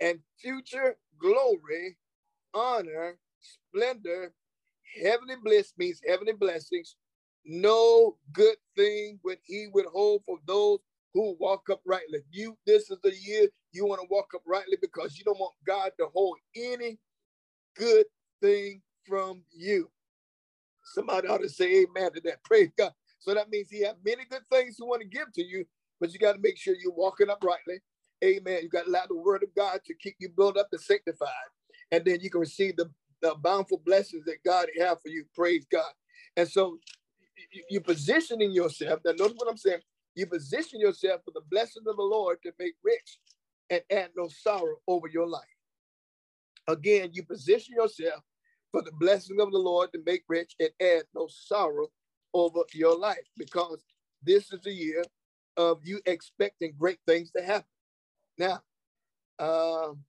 and 0.00 0.20
future 0.40 0.96
glory, 1.20 1.96
honor, 2.54 3.18
splendor, 3.40 4.34
heavenly 5.02 5.36
bliss 5.42 5.74
means 5.78 6.00
heavenly 6.06 6.34
blessings. 6.34 6.96
No 7.44 8.16
good 8.32 8.56
thing 8.76 9.20
would 9.24 9.38
he 9.44 9.68
withhold 9.72 10.22
for 10.26 10.38
those 10.46 10.80
who 11.14 11.36
walk 11.40 11.68
uprightly. 11.70 12.20
You, 12.30 12.56
this 12.66 12.90
is 12.90 12.98
the 13.02 13.14
year 13.16 13.48
you 13.72 13.86
want 13.86 14.00
to 14.02 14.08
walk 14.10 14.32
uprightly 14.34 14.78
because 14.80 15.18
you 15.18 15.24
don't 15.24 15.40
want 15.40 15.54
God 15.66 15.92
to 15.98 16.08
hold 16.14 16.38
any 16.56 16.98
good 17.76 18.06
thing 18.42 18.82
from 19.06 19.42
you. 19.52 19.90
Somebody 20.84 21.28
ought 21.28 21.42
to 21.42 21.48
say 21.50 21.84
amen 21.84 22.12
to 22.14 22.20
that. 22.22 22.44
Praise 22.44 22.70
God. 22.78 22.92
So 23.20 23.34
that 23.34 23.50
means 23.50 23.70
he 23.70 23.82
has 23.84 23.96
many 24.04 24.24
good 24.30 24.42
things 24.52 24.76
he 24.78 24.84
want 24.84 25.02
to 25.02 25.08
give 25.08 25.32
to 25.34 25.44
you, 25.44 25.66
but 26.00 26.12
you 26.12 26.18
got 26.18 26.34
to 26.34 26.40
make 26.40 26.58
sure 26.58 26.74
you're 26.82 26.92
walking 26.92 27.30
uprightly. 27.30 27.80
Amen. 28.24 28.60
You 28.62 28.70
got 28.70 28.84
to 28.84 28.90
allow 28.90 29.06
the 29.08 29.16
word 29.16 29.42
of 29.42 29.54
God 29.56 29.80
to 29.86 29.94
keep 29.94 30.16
you 30.20 30.30
built 30.30 30.58
up 30.58 30.68
and 30.72 30.80
sanctified. 30.80 31.28
And 31.92 32.04
then 32.04 32.20
you 32.22 32.30
can 32.30 32.40
receive 32.42 32.76
the, 32.76 32.90
the 33.22 33.34
bountiful 33.42 33.82
blessings 33.84 34.24
that 34.26 34.44
God 34.44 34.68
has 34.80 34.98
for 35.02 35.08
you. 35.08 35.24
Praise 35.34 35.66
God. 35.70 35.92
And 36.36 36.48
so 36.48 36.78
you're 37.68 37.80
positioning 37.80 38.52
yourself. 38.52 39.00
Now, 39.04 39.12
notice 39.12 39.36
what 39.36 39.50
I'm 39.50 39.56
saying. 39.56 39.80
You 40.14 40.26
position 40.26 40.80
yourself 40.80 41.22
for 41.24 41.30
the 41.32 41.42
blessings 41.50 41.86
of 41.86 41.96
the 41.96 42.02
Lord 42.02 42.38
to 42.42 42.52
make 42.58 42.74
rich 42.82 43.18
and 43.70 43.80
add 43.90 44.10
no 44.16 44.28
sorrow 44.28 44.76
over 44.88 45.08
your 45.08 45.26
life. 45.26 45.42
Again, 46.68 47.10
you 47.12 47.22
position 47.22 47.74
yourself 47.76 48.22
for 48.72 48.82
the 48.82 48.92
blessing 48.92 49.40
of 49.40 49.50
the 49.50 49.58
Lord 49.58 49.92
to 49.92 50.00
make 50.04 50.24
rich 50.28 50.54
and 50.60 50.70
add 50.80 51.02
no 51.14 51.28
sorrow 51.28 51.88
over 52.34 52.60
your 52.72 52.96
life 52.96 53.26
because 53.36 53.82
this 54.22 54.52
is 54.52 54.66
a 54.66 54.72
year 54.72 55.02
of 55.56 55.80
you 55.84 56.00
expecting 56.06 56.74
great 56.78 56.98
things 57.06 57.30
to 57.32 57.42
happen. 57.42 57.64
Now, 58.38 58.60
um, 59.38 60.04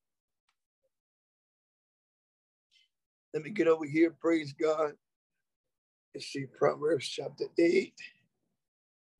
let 3.33 3.43
me 3.43 3.49
get 3.49 3.67
over 3.67 3.85
here. 3.85 4.13
Praise 4.19 4.53
God. 4.53 4.93
Let's 6.13 6.27
see, 6.27 6.45
Proverbs 6.57 7.07
chapter 7.07 7.45
8, 7.57 7.93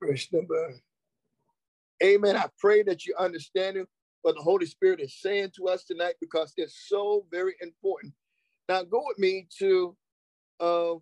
verse 0.04 0.28
number. 0.34 0.76
Amen. 2.04 2.36
I 2.36 2.48
pray 2.60 2.84
that 2.84 3.06
you 3.06 3.16
understand 3.18 3.78
what 4.24 4.36
the 4.36 4.42
Holy 4.42 4.66
Spirit 4.66 5.00
is 5.00 5.16
saying 5.20 5.52
to 5.56 5.68
us 5.68 5.84
tonight 5.84 6.16
because 6.20 6.54
it's 6.58 6.88
so 6.88 7.26
very 7.32 7.56
important 7.62 8.14
now 8.72 8.84
go 8.84 9.04
with 9.06 9.20
me 9.20 9.48
to 9.60 9.98
uh, 10.62 10.94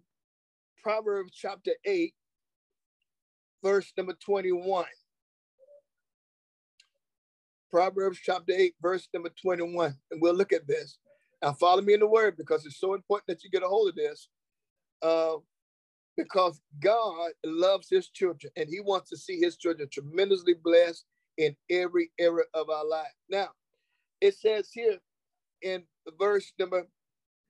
Proverbs 0.82 1.34
chapter 1.36 1.72
8, 1.86 2.12
verse 3.64 3.94
number 3.96 4.14
21. 4.14 4.86
Proverbs 7.70 8.18
chapter 8.24 8.54
8, 8.54 8.74
verse 8.82 9.08
number 9.14 9.30
21. 9.40 9.96
And 10.10 10.20
we'll 10.20 10.34
look 10.34 10.52
at 10.52 10.68
this. 10.68 10.98
Now 11.44 11.54
follow 11.54 11.84
me 11.84 11.94
in 11.94 12.00
the 12.00 12.08
word 12.08 12.38
because 12.38 12.66
it's 12.66 12.80
so 12.80 12.96
important 12.96 13.28
that 13.28 13.44
you 13.44 13.52
get 13.52 13.62
a 13.62 13.68
hold 13.68 13.90
of 13.90 13.96
this. 13.96 14.30
Uh, 15.04 15.36
because 16.20 16.60
God 16.82 17.32
loves 17.46 17.88
his 17.90 18.10
children 18.10 18.52
and 18.58 18.68
he 18.70 18.82
wants 18.82 19.10
to 19.10 19.18
see 19.18 19.40
his 19.40 19.56
children 19.56 19.88
tremendously 19.92 20.54
blessed 20.54 21.06
in 21.38 21.56
every 21.70 22.12
area 22.20 22.44
of 22.54 22.70
our 22.70 22.86
life. 22.86 23.14
Now, 23.30 23.50
it 24.20 24.36
says 24.36 24.70
here 24.74 24.98
in 25.62 25.84
verse 26.20 26.52
number 26.60 26.86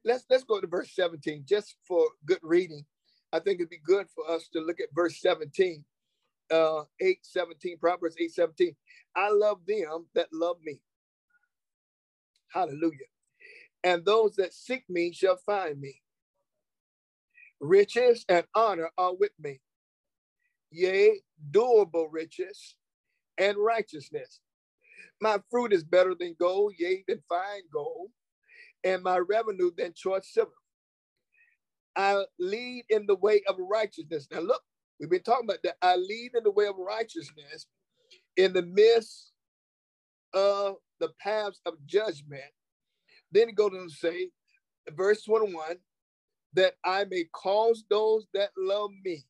let's 0.05 0.25
let's 0.29 0.43
go 0.43 0.61
to 0.61 0.67
verse 0.67 0.91
17 0.93 1.45
just 1.47 1.75
for 1.87 2.05
good 2.25 2.39
reading. 2.43 2.85
I 3.33 3.39
think 3.39 3.59
it'd 3.59 3.69
be 3.69 3.81
good 3.83 4.07
for 4.13 4.29
us 4.29 4.47
to 4.53 4.59
look 4.59 4.79
at 4.79 4.93
verse 4.93 5.19
17. 5.19 5.83
Uh 6.51 6.83
8 6.99 7.19
17, 7.23 7.77
Proverbs 7.79 8.15
8 8.19 8.31
17. 8.31 8.75
I 9.15 9.29
love 9.31 9.59
them 9.67 10.05
that 10.15 10.27
love 10.31 10.57
me. 10.63 10.79
Hallelujah. 12.51 13.09
And 13.83 14.05
those 14.05 14.35
that 14.35 14.53
seek 14.53 14.83
me 14.89 15.11
shall 15.13 15.37
find 15.37 15.79
me. 15.79 16.01
Riches 17.59 18.25
and 18.29 18.45
honor 18.55 18.89
are 18.97 19.15
with 19.15 19.31
me. 19.39 19.59
Yea, 20.71 21.21
durable 21.51 22.09
riches 22.09 22.75
and 23.37 23.57
righteousness. 23.57 24.39
My 25.21 25.39
fruit 25.51 25.73
is 25.73 25.83
better 25.83 26.15
than 26.17 26.35
gold, 26.39 26.73
yea, 26.77 27.03
than 27.07 27.21
fine 27.27 27.63
gold 27.73 28.09
and 28.83 29.03
my 29.03 29.17
revenue 29.17 29.71
than 29.77 29.93
choice 29.93 30.31
silver. 30.31 30.51
I 31.95 32.23
lead 32.39 32.85
in 32.89 33.05
the 33.07 33.15
way 33.15 33.41
of 33.47 33.55
righteousness. 33.59 34.27
Now, 34.31 34.39
look, 34.39 34.61
we've 34.99 35.09
been 35.09 35.23
talking 35.23 35.45
about 35.45 35.59
that. 35.63 35.75
I 35.81 35.95
lead 35.95 36.31
in 36.35 36.43
the 36.43 36.51
way 36.51 36.67
of 36.67 36.75
righteousness 36.77 37.67
in 38.37 38.53
the 38.53 38.61
midst 38.61 39.33
of 40.33 40.75
the 40.99 41.09
paths 41.19 41.59
of 41.65 41.73
judgment. 41.85 42.41
Then 43.31 43.49
it 43.49 43.55
goes 43.55 43.71
on 43.73 43.89
to 43.89 43.93
say, 43.93 44.29
verse 44.91 45.23
21, 45.23 45.77
that 46.53 46.73
I 46.83 47.05
may 47.05 47.25
cause 47.31 47.83
those 47.89 48.27
that 48.33 48.49
love 48.57 48.91
me 49.03 49.25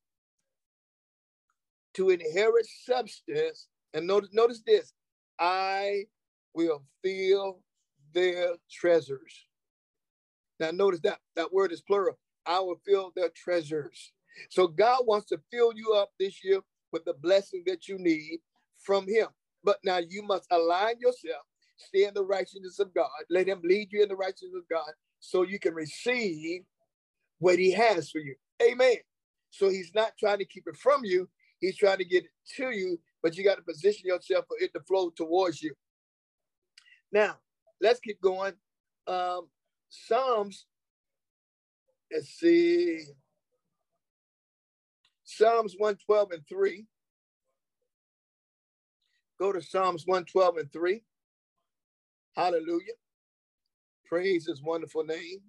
to 1.95 2.09
inherit 2.09 2.65
substance. 2.85 3.67
And 3.93 4.07
notice, 4.07 4.29
notice 4.33 4.61
this 4.65 4.93
I 5.39 6.05
will 6.53 6.83
fill 7.03 7.59
their 8.13 8.53
treasures. 8.71 9.47
Now 10.59 10.71
notice 10.71 10.99
that 11.01 11.19
that 11.35 11.53
word 11.53 11.71
is 11.71 11.81
plural. 11.81 12.17
I 12.45 12.59
will 12.59 12.79
fill 12.85 13.11
their 13.15 13.29
treasures. 13.29 14.11
So 14.49 14.67
God 14.67 15.01
wants 15.05 15.27
to 15.27 15.39
fill 15.51 15.73
you 15.73 15.93
up 15.93 16.11
this 16.19 16.43
year 16.43 16.61
with 16.91 17.05
the 17.05 17.13
blessing 17.13 17.63
that 17.67 17.87
you 17.87 17.97
need 17.97 18.39
from 18.79 19.07
Him. 19.07 19.27
But 19.63 19.77
now 19.83 19.97
you 19.97 20.23
must 20.23 20.47
align 20.51 20.95
yourself, 20.99 21.43
stay 21.77 22.05
in 22.05 22.13
the 22.13 22.23
righteousness 22.23 22.79
of 22.79 22.93
God, 22.93 23.09
let 23.29 23.47
Him 23.47 23.61
lead 23.63 23.89
you 23.91 24.01
in 24.03 24.09
the 24.09 24.15
righteousness 24.15 24.53
of 24.55 24.69
God 24.69 24.91
so 25.19 25.43
you 25.43 25.59
can 25.59 25.73
receive 25.73 26.63
what 27.39 27.59
He 27.59 27.71
has 27.71 28.09
for 28.09 28.19
you. 28.19 28.35
Amen. 28.61 28.97
So 29.51 29.69
He's 29.69 29.91
not 29.95 30.11
trying 30.19 30.39
to 30.39 30.45
keep 30.45 30.65
it 30.67 30.77
from 30.77 31.03
you, 31.03 31.27
He's 31.59 31.77
trying 31.77 31.97
to 31.97 32.05
get 32.05 32.23
it 32.25 32.31
to 32.57 32.71
you, 32.71 32.99
but 33.21 33.35
you 33.35 33.43
got 33.43 33.55
to 33.55 33.63
position 33.63 34.03
yourself 34.05 34.45
for 34.47 34.57
it 34.59 34.71
to 34.73 34.81
flow 34.81 35.09
towards 35.09 35.61
you. 35.61 35.73
Now, 37.11 37.37
let's 37.81 37.99
keep 37.99 38.21
going. 38.21 38.53
Um, 39.07 39.47
Psalms, 39.89 40.65
let's 42.11 42.29
see. 42.29 43.03
Psalms 45.23 45.75
112 45.77 46.31
and 46.31 46.47
3. 46.47 46.85
Go 49.39 49.51
to 49.51 49.61
Psalms 49.61 50.03
112 50.05 50.57
and 50.57 50.71
3. 50.71 51.03
Hallelujah. 52.35 52.93
Praise 54.05 54.47
his 54.47 54.61
wonderful 54.61 55.03
name. 55.03 55.39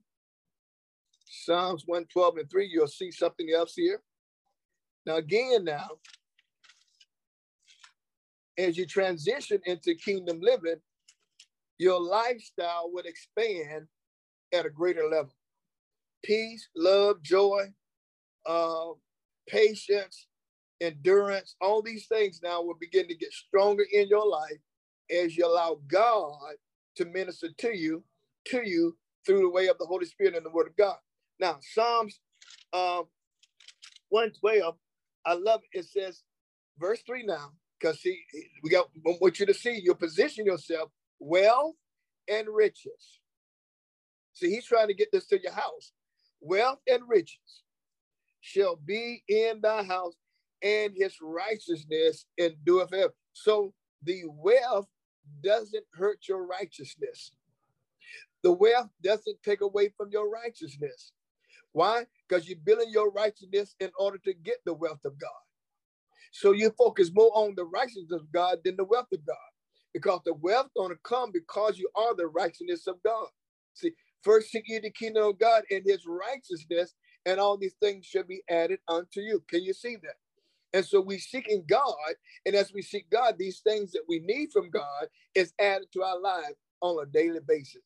Psalms 1.30 1.84
112 1.86 2.38
and 2.38 2.50
3. 2.50 2.66
You'll 2.66 2.88
see 2.88 3.12
something 3.12 3.50
else 3.54 3.74
here. 3.74 4.02
Now, 5.06 5.16
again, 5.16 5.64
now, 5.64 5.88
as 8.58 8.76
you 8.76 8.84
transition 8.84 9.60
into 9.64 9.94
kingdom 9.94 10.40
living, 10.40 10.80
your 11.78 12.00
lifestyle 12.00 12.90
would 12.92 13.06
expand 13.06 13.86
at 14.52 14.66
a 14.66 14.70
greater 14.70 15.06
level. 15.06 15.32
Peace, 16.22 16.68
love, 16.76 17.22
joy, 17.22 17.68
uh, 18.44 18.88
patience, 19.48 20.26
endurance, 20.80 21.54
all 21.60 21.80
these 21.80 22.06
things 22.06 22.40
now 22.42 22.62
will 22.62 22.76
begin 22.78 23.08
to 23.08 23.14
get 23.14 23.32
stronger 23.32 23.84
in 23.92 24.08
your 24.08 24.26
life 24.26 24.58
as 25.10 25.36
you 25.36 25.46
allow 25.46 25.78
God 25.86 26.54
to 26.96 27.04
minister 27.06 27.48
to 27.58 27.76
you, 27.76 28.02
to 28.46 28.68
you 28.68 28.96
through 29.24 29.40
the 29.40 29.50
way 29.50 29.68
of 29.68 29.78
the 29.78 29.86
Holy 29.86 30.06
Spirit 30.06 30.34
and 30.34 30.44
the 30.44 30.50
Word 30.50 30.66
of 30.66 30.76
God. 30.76 30.96
Now, 31.40 31.59
Psalms 31.62 32.20
um, 32.72 33.05
112, 34.11 34.76
I 35.26 35.35
love 35.35 35.61
it. 35.72 35.81
It 35.81 35.87
says, 35.87 36.22
verse 36.79 37.00
3 37.07 37.24
now, 37.26 37.53
because 37.81 38.00
see, 38.00 38.20
we 38.62 38.70
got 38.70 38.88
I 39.07 39.16
want 39.20 39.40
you 39.40 39.46
to 39.46 39.55
see 39.55 39.81
you 39.83 39.94
position 39.94 40.46
yourself 40.46 40.90
wealth 41.18 41.76
and 42.29 42.48
riches. 42.48 43.20
See, 44.35 44.50
he's 44.50 44.66
trying 44.66 44.88
to 44.88 44.94
get 44.94 45.09
this 45.12 45.26
to 45.29 45.42
your 45.42 45.53
house. 45.53 45.92
Wealth 46.40 46.81
and 46.88 47.03
riches 47.09 47.62
shall 48.40 48.76
be 48.76 49.22
in 49.29 49.61
thy 49.62 49.83
house, 49.85 50.14
and 50.62 50.92
his 50.96 51.16
righteousness 51.22 52.26
endureth 52.38 52.90
forever. 52.90 53.14
So 53.33 53.74
the 54.03 54.24
wealth 54.29 54.88
doesn't 55.42 55.85
hurt 55.94 56.20
your 56.29 56.46
righteousness. 56.46 57.33
The 58.42 58.53
wealth 58.53 58.88
doesn't 59.03 59.42
take 59.44 59.61
away 59.61 59.90
from 59.96 60.11
your 60.12 60.31
righteousness. 60.31 61.12
Why? 61.72 62.04
Because 62.28 62.48
you're 62.48 62.59
building 62.64 62.90
your 62.90 63.11
righteousness 63.12 63.76
in 63.80 63.90
order 63.98 64.18
to 64.24 64.35
get 64.35 64.59
the 64.66 64.74
wealth 64.74 65.04
of 65.04 65.18
God. 65.18 65.30
So 66.33 66.52
you 66.52 66.70
focus 66.78 67.11
more 67.14 67.30
on 67.35 67.54
the 67.56 67.64
righteousness 67.64 68.12
of 68.12 68.30
God 68.33 68.59
than 68.64 68.76
the 68.76 68.85
wealth 68.85 69.09
of 69.12 69.24
God. 69.26 69.37
Because 69.94 70.20
the 70.24 70.35
wealth 70.35 70.68
gonna 70.76 70.96
come 71.04 71.33
because 71.33 71.78
you 71.78 71.88
are 71.96 72.14
the 72.16 72.26
righteousness 72.28 72.87
of 72.87 73.02
God. 73.04 73.28
See, 73.74 73.92
first 74.22 74.50
seek 74.50 74.64
ye 74.68 74.78
the 74.80 74.90
kingdom 74.90 75.24
of 75.24 75.38
God 75.38 75.64
and 75.70 75.83
his 75.85 76.06
righteousness, 76.06 76.94
and 77.26 77.40
all 77.40 77.56
these 77.56 77.74
things 77.83 78.06
shall 78.06 78.24
be 78.24 78.42
added 78.50 78.80
unto 78.88 79.20
you. 79.20 79.42
Can 79.48 79.62
you 79.64 79.72
see 79.74 79.96
that? 80.02 80.16
And 80.74 80.87
so 80.87 81.00
we 81.00 81.18
seek 81.18 81.48
in 81.48 81.64
God, 81.68 82.14
and 82.46 82.54
as 82.54 82.72
we 82.72 82.83
seek 82.83 83.11
God, 83.11 83.37
these 83.38 83.61
things 83.61 83.92
that 83.92 84.04
we 84.09 84.20
need 84.20 84.50
from 84.52 84.70
God 84.70 85.09
is 85.35 85.52
added 85.61 85.88
to 85.94 86.02
our 86.04 86.20
lives 86.20 86.56
on 86.83 87.02
a 87.02 87.06
daily 87.11 87.40
basis. 87.46 87.83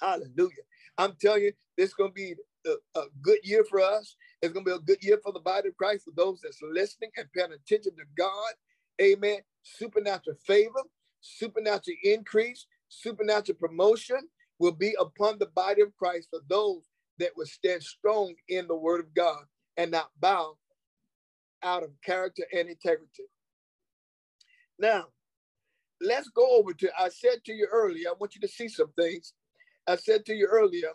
Hallelujah. 0.00 0.64
I'm 0.98 1.14
telling 1.20 1.44
you, 1.44 1.52
this 1.76 1.90
is 1.90 1.94
going 1.94 2.10
to 2.10 2.14
be 2.14 2.34
a, 2.66 2.98
a, 2.98 3.04
good 3.22 3.38
year 3.42 3.64
for 3.68 3.80
us. 3.80 4.16
It's 4.42 4.52
going 4.52 4.64
to 4.64 4.70
be 4.70 4.76
a 4.76 4.80
good 4.80 5.02
year 5.02 5.18
for 5.22 5.32
the 5.32 5.40
body 5.40 5.68
of 5.68 5.76
Christ, 5.76 6.04
for 6.04 6.12
those 6.16 6.40
that's 6.42 6.60
listening 6.62 7.10
and 7.16 7.30
paying 7.32 7.52
attention 7.52 7.92
to 7.96 8.04
God. 8.16 8.52
Amen. 9.00 9.38
Supernatural 9.62 10.36
favor, 10.46 10.82
supernatural 11.20 11.96
increase, 12.02 12.66
supernatural 12.88 13.58
promotion 13.58 14.20
will 14.58 14.72
be 14.72 14.94
upon 15.00 15.38
the 15.38 15.46
body 15.46 15.82
of 15.82 15.96
Christ 15.96 16.28
for 16.30 16.40
those 16.48 16.88
that 17.18 17.30
will 17.36 17.46
stand 17.46 17.82
strong 17.82 18.34
in 18.48 18.66
the 18.66 18.76
word 18.76 19.00
of 19.00 19.14
God 19.14 19.44
and 19.76 19.90
not 19.90 20.10
bow 20.20 20.56
out 21.62 21.82
of 21.82 21.90
character 22.04 22.44
and 22.52 22.68
integrity. 22.68 23.24
Now, 24.78 25.06
let's 26.00 26.28
go 26.28 26.58
over 26.58 26.72
to, 26.72 26.90
I 26.98 27.08
said 27.08 27.44
to 27.44 27.52
you 27.52 27.68
earlier, 27.70 28.08
I 28.08 28.14
want 28.18 28.34
you 28.34 28.40
to 28.42 28.48
see 28.48 28.68
some 28.68 28.92
things. 28.98 29.34
I 29.86 29.96
said 29.96 30.24
to 30.26 30.34
you 30.34 30.46
earlier 30.50 30.90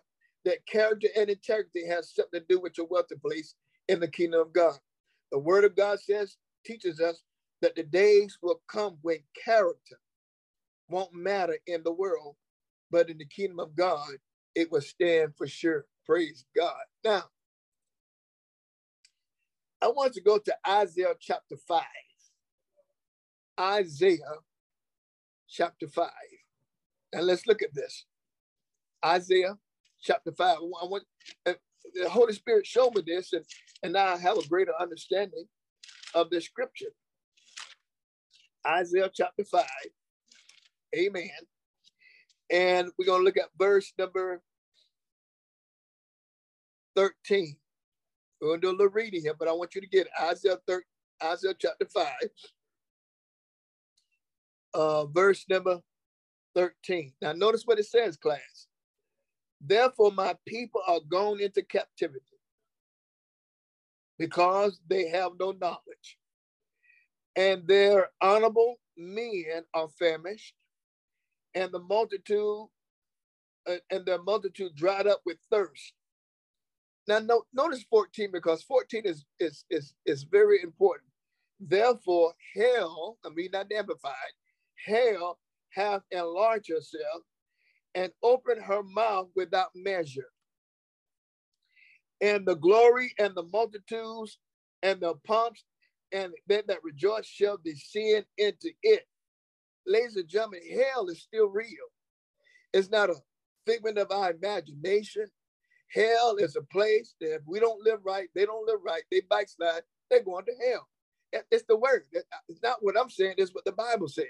that 0.46 0.66
character 0.68 1.10
and 1.18 1.30
integrity 1.30 1.88
has 1.88 2.14
something 2.14 2.42
to 2.42 2.46
do 2.48 2.60
with 2.60 2.78
your 2.78 2.88
wealthy 2.88 3.16
place 3.16 3.56
in 3.88 4.00
the 4.00 4.08
kingdom 4.08 4.42
of 4.42 4.54
God. 4.54 4.78
The 5.32 5.40
word 5.40 5.66
of 5.66 5.76
God 5.76 6.00
says, 6.00 6.38
teaches 6.66 7.02
us 7.02 7.24
that 7.62 7.76
the 7.76 7.84
days 7.84 8.38
will 8.42 8.62
come 8.68 8.98
when 9.02 9.20
character 9.46 9.98
won't 10.90 11.14
matter 11.14 11.58
in 11.68 11.84
the 11.84 11.94
world, 11.94 12.36
but 12.92 13.10
in 13.10 13.18
the 13.18 13.26
kingdom 13.26 13.60
of 13.60 13.76
God, 13.76 14.10
it 14.56 14.72
will 14.72 14.82
stand 14.82 15.34
for 15.38 15.48
sure. 15.48 15.86
Praise 16.06 16.46
God. 16.56 16.76
Now, 17.04 17.24
I 19.82 19.88
want 19.90 20.14
to 20.16 20.22
go 20.22 20.40
to 20.40 20.56
Isaiah 20.68 21.16
chapter 21.20 21.58
5. 21.58 21.84
Isaiah 23.60 24.20
chapter 25.50 25.88
5. 25.88 26.10
And 27.14 27.26
let's 27.28 27.48
look 27.48 27.62
at 27.64 27.74
this. 27.74 28.06
Isaiah 29.06 29.58
chapter 30.06 30.32
5. 30.32 30.58
I 30.58 30.86
want 30.86 31.04
the 31.46 32.10
Holy 32.10 32.34
Spirit 32.34 32.66
showed 32.66 32.96
me 32.96 33.04
this, 33.06 33.34
and, 33.34 33.44
and 33.84 33.94
now 33.94 34.14
I 34.14 34.18
have 34.18 34.38
a 34.38 34.48
greater 34.48 34.74
understanding 34.80 35.46
of 36.14 36.30
the 36.30 36.42
scripture. 36.42 36.92
Isaiah 38.68 39.10
chapter 39.14 39.44
5. 39.44 39.64
Amen. 40.98 41.30
And 42.52 42.90
we're 42.98 43.06
going 43.06 43.22
to 43.22 43.26
look 43.26 43.38
at 43.38 43.50
verse 43.58 43.92
number 43.98 44.42
13. 46.96 47.56
We're 48.42 48.50
going 48.50 48.62
to 48.62 48.68
do 48.68 48.72
a 48.72 48.78
little 48.78 48.90
reading 48.90 49.22
here, 49.22 49.36
but 49.38 49.48
I 49.48 49.54
want 49.54 49.76
you 49.76 49.82
to 49.82 49.88
get 49.88 50.08
Isaiah, 50.22 50.58
13, 50.68 50.84
Isaiah 51.24 51.54
chapter 51.58 51.86
5, 51.94 52.06
uh, 54.74 55.06
verse 55.08 55.46
number 55.50 55.80
13. 56.56 57.14
Now, 57.22 57.34
notice 57.34 57.64
what 57.66 57.80
it 57.80 57.86
says, 57.86 58.18
class. 58.18 58.68
Therefore, 59.62 60.12
my 60.12 60.36
people 60.48 60.82
are 60.88 61.00
gone 61.10 61.40
into 61.42 61.64
captivity 61.64 62.22
because 64.18 64.80
they 64.90 65.10
have 65.10 65.34
no 65.40 65.52
knowledge, 65.52 66.18
and 67.36 67.68
their 67.68 68.10
honorable 68.22 68.78
men 68.98 69.64
are 69.74 69.90
famished, 69.90 70.54
and 71.54 71.72
the 71.72 71.80
multitude 71.80 72.68
and 73.90 74.06
their 74.06 74.22
multitude 74.22 74.76
dried 74.76 75.08
up 75.08 75.22
with 75.26 75.38
thirst. 75.50 75.94
Now, 77.08 77.20
no, 77.20 77.44
notice 77.54 77.84
14 77.90 78.30
because 78.32 78.64
14 78.64 79.04
is, 79.06 79.26
is, 79.40 79.66
is, 79.70 79.94
is 80.06 80.24
very 80.24 80.62
important. 80.64 81.10
Therefore, 81.60 82.34
hell, 82.56 83.18
I 83.26 83.30
mean, 83.30 83.50
not 83.54 83.72
amplified, 83.72 84.14
hell 84.86 85.40
hath 85.70 86.02
enlarged 86.12 86.70
herself 86.70 87.24
and 87.96 88.12
opened 88.22 88.62
her 88.62 88.84
mouth 88.84 89.30
without 89.36 89.70
measure. 89.76 90.28
And 92.22 92.46
the 92.46 92.56
glory 92.56 93.14
and 93.20 93.34
the 93.36 93.44
multitudes 93.44 94.38
and 94.84 95.00
the 95.00 95.16
pumps 95.26 95.64
and 96.12 96.34
them 96.48 96.64
that 96.68 96.84
rejoice 96.84 97.26
shall 97.26 97.58
descend 97.64 98.26
into 98.38 98.70
it. 98.84 99.04
Ladies 99.88 100.16
and 100.16 100.28
gentlemen, 100.28 100.62
hell 100.72 101.08
is 101.08 101.22
still 101.22 101.48
real. 101.50 101.88
It's 102.74 102.90
not 102.90 103.10
a 103.10 103.16
figment 103.66 103.98
of 103.98 104.12
our 104.12 104.32
imagination. 104.32 105.28
Hell 105.94 106.38
is 106.38 106.56
a 106.56 106.62
place 106.62 107.16
that 107.22 107.36
if 107.36 107.42
we 107.48 107.60
don't 107.60 107.84
live 107.84 108.00
right, 108.04 108.28
they 108.36 108.46
don't 108.46 108.68
live 108.68 108.80
right, 108.84 109.04
they 109.12 109.22
backslide, 109.30 109.84
they're 110.10 110.24
going 110.24 110.46
to 110.46 110.54
hell. 110.70 110.88
It's 111.52 111.66
the 111.68 111.78
word. 111.78 112.04
Uh, 112.16 112.22
it's 112.50 112.62
not 112.64 112.78
what 112.82 112.98
I'm 113.00 113.10
saying, 113.10 113.36
it's 113.38 113.54
what 113.54 113.66
the 113.66 113.72
Bible 113.72 114.08
says. 114.08 114.26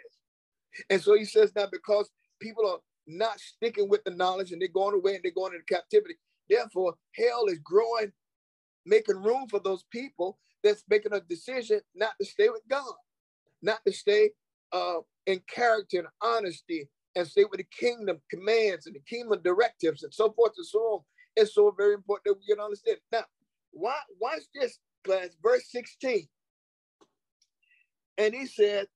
And 0.89 1.01
so 1.01 1.15
he 1.15 1.25
says 1.25 1.53
now 1.55 1.67
because 1.71 2.09
people 2.39 2.69
are 2.69 2.79
not 3.07 3.39
sticking 3.39 3.89
with 3.89 4.03
the 4.05 4.11
knowledge 4.11 4.51
and 4.51 4.61
they're 4.61 4.69
going 4.69 4.95
away 4.95 5.15
and 5.15 5.23
they're 5.23 5.31
going 5.31 5.53
into 5.53 5.65
captivity, 5.65 6.15
therefore 6.49 6.95
hell 7.15 7.45
is 7.47 7.59
growing, 7.59 8.11
making 8.85 9.21
room 9.23 9.47
for 9.49 9.59
those 9.59 9.83
people 9.91 10.39
that's 10.63 10.83
making 10.89 11.13
a 11.13 11.21
decision 11.21 11.81
not 11.95 12.13
to 12.19 12.25
stay 12.25 12.49
with 12.49 12.63
God, 12.69 12.93
not 13.61 13.79
to 13.85 13.93
stay 13.93 14.31
uh, 14.73 14.99
in 15.25 15.41
character 15.53 15.99
and 15.99 16.07
honesty 16.21 16.89
and 17.15 17.27
stay 17.27 17.43
with 17.45 17.59
the 17.59 17.67
kingdom 17.79 18.21
commands 18.29 18.87
and 18.87 18.95
the 18.95 19.01
kingdom 19.01 19.39
directives 19.43 20.03
and 20.03 20.13
so 20.13 20.31
forth 20.33 20.53
and 20.57 20.67
so 20.67 20.79
on 20.79 21.01
It's 21.35 21.55
so 21.55 21.73
very 21.77 21.93
important 21.93 22.25
that 22.25 22.39
we 22.39 22.53
can 22.53 22.63
understand. 22.63 22.97
Now, 23.11 23.25
why, 23.71 23.95
watch 24.21 24.41
this, 24.55 24.79
class, 25.05 25.29
verse 25.43 25.65
16. 25.71 26.27
And 28.17 28.33
he 28.33 28.45
said, 28.47 28.87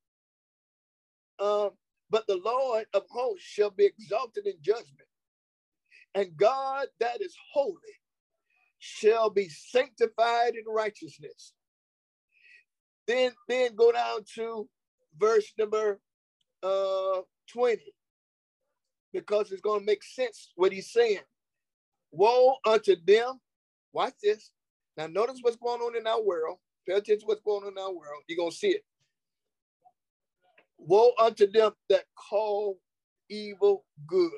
um, 1.40 1.72
but 2.10 2.26
the 2.28 2.42
Lord 2.44 2.86
of 2.94 3.04
hosts 3.10 3.46
shall 3.46 3.70
be 3.72 3.86
exalted 3.86 4.48
in 4.48 4.56
judgment, 4.62 5.08
and 6.16 6.36
God 6.38 6.88
that 7.00 7.22
is 7.22 7.36
holy 7.54 7.76
shall 8.80 9.30
be 9.30 9.50
sanctified 9.50 10.56
in 10.56 10.64
righteousness. 10.68 11.54
Then, 13.08 13.32
then 13.48 13.76
go 13.76 13.92
down 13.92 14.22
to 14.36 14.68
verse 15.18 15.52
number 15.58 16.00
uh, 16.64 17.22
20, 17.52 17.82
because 19.14 19.52
it's 19.52 19.62
going 19.62 19.82
to 19.82 19.86
make 19.86 20.04
sense 20.04 20.52
what 20.56 20.72
he's 20.72 20.92
saying. 20.92 21.20
Woe 22.12 22.56
unto 22.66 22.96
them, 23.06 23.40
watch 23.94 24.14
this. 24.24 24.52
Now, 24.98 25.08
notice 25.08 25.40
what's 25.42 25.58
going 25.58 25.82
on 25.82 25.96
in 25.98 26.08
our 26.08 26.22
world. 26.22 26.58
Pay 26.88 26.94
attention 26.96 27.22
to 27.22 27.26
what's 27.26 27.42
going 27.42 27.64
on 27.64 27.74
in 27.74 27.78
our 27.78 27.92
world. 27.92 28.24
You're 28.28 28.38
going 28.38 28.52
to 28.52 28.58
see 28.58 28.70
it. 28.70 28.84
Woe 30.80 31.14
unto 31.20 31.52
them 31.52 31.74
that 31.90 32.06
call 32.16 32.80
evil 33.30 33.86
good. 34.08 34.32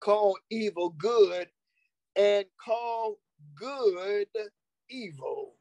Call 0.00 0.38
evil 0.50 0.90
good 0.90 1.48
and 2.16 2.46
call 2.64 3.18
good 3.56 4.28
evil. 4.90 5.54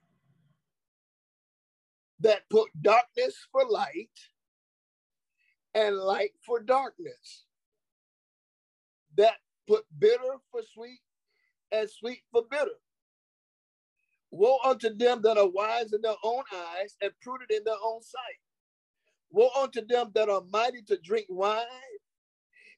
That 2.22 2.50
put 2.50 2.70
darkness 2.82 3.36
for 3.52 3.66
light 3.70 4.10
and 5.76 5.98
light 5.98 6.32
for 6.46 6.62
darkness. 6.62 7.46
That 9.18 9.36
put 9.68 9.86
bitter 10.00 10.38
for 10.52 10.62
sweet 10.74 11.02
and 11.72 11.90
sweet 11.90 12.22
for 12.32 12.44
bitter. 12.50 12.72
Woe 14.32 14.58
unto 14.66 14.94
them 14.94 15.22
that 15.24 15.38
are 15.38 15.50
wise 15.50 15.94
in 15.94 16.02
their 16.02 16.16
own 16.24 16.44
eyes 16.54 16.96
and 17.02 17.12
prudent 17.22 17.52
in 17.52 17.64
their 17.64 17.78
own 17.84 18.02
sight. 18.02 18.40
Woe 19.32 19.50
unto 19.62 19.86
them 19.86 20.12
that 20.16 20.30
are 20.30 20.44
mighty 20.52 20.82
to 20.84 20.98
drink 20.98 21.28
wine, 21.30 21.66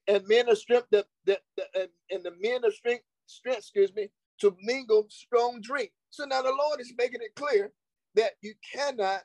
and 0.07 0.27
men 0.27 0.49
of 0.49 0.57
strength 0.57 0.87
that, 0.91 1.05
that, 1.25 1.39
that 1.57 1.67
and, 1.75 1.89
and 2.11 2.23
the 2.23 2.33
men 2.39 2.63
of 2.65 2.73
strength, 2.73 3.03
strength, 3.27 3.59
excuse 3.59 3.93
me, 3.93 4.09
to 4.41 4.55
mingle 4.61 5.05
strong 5.09 5.61
drink. 5.61 5.91
So 6.09 6.25
now 6.25 6.41
the 6.41 6.49
Lord 6.49 6.79
is 6.81 6.93
making 6.97 7.21
it 7.21 7.35
clear 7.35 7.71
that 8.15 8.31
you 8.41 8.53
cannot 8.73 9.21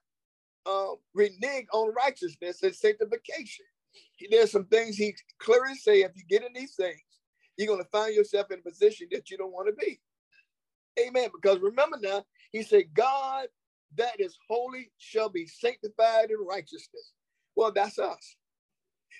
um, 0.66 0.96
renege 1.14 1.66
on 1.72 1.94
righteousness 1.94 2.62
and 2.62 2.74
sanctification. 2.74 3.64
There's 4.30 4.52
some 4.52 4.66
things 4.66 4.96
he 4.96 5.14
clearly 5.38 5.74
say 5.74 6.02
if 6.02 6.12
you 6.16 6.22
get 6.28 6.44
in 6.44 6.52
these 6.54 6.74
things, 6.74 7.00
you're 7.56 7.68
going 7.68 7.82
to 7.82 7.88
find 7.90 8.14
yourself 8.14 8.50
in 8.50 8.58
a 8.58 8.62
position 8.62 9.08
that 9.12 9.30
you 9.30 9.38
don't 9.38 9.52
want 9.52 9.68
to 9.68 9.74
be. 9.74 10.00
Amen. 11.00 11.28
Because 11.34 11.60
remember 11.60 11.98
now, 12.00 12.24
he 12.52 12.62
said, 12.62 12.84
God 12.94 13.48
that 13.96 14.18
is 14.18 14.36
holy 14.48 14.90
shall 14.98 15.28
be 15.28 15.46
sanctified 15.46 16.30
in 16.30 16.38
righteousness. 16.48 17.12
Well, 17.56 17.72
that's 17.72 17.98
us. 17.98 18.36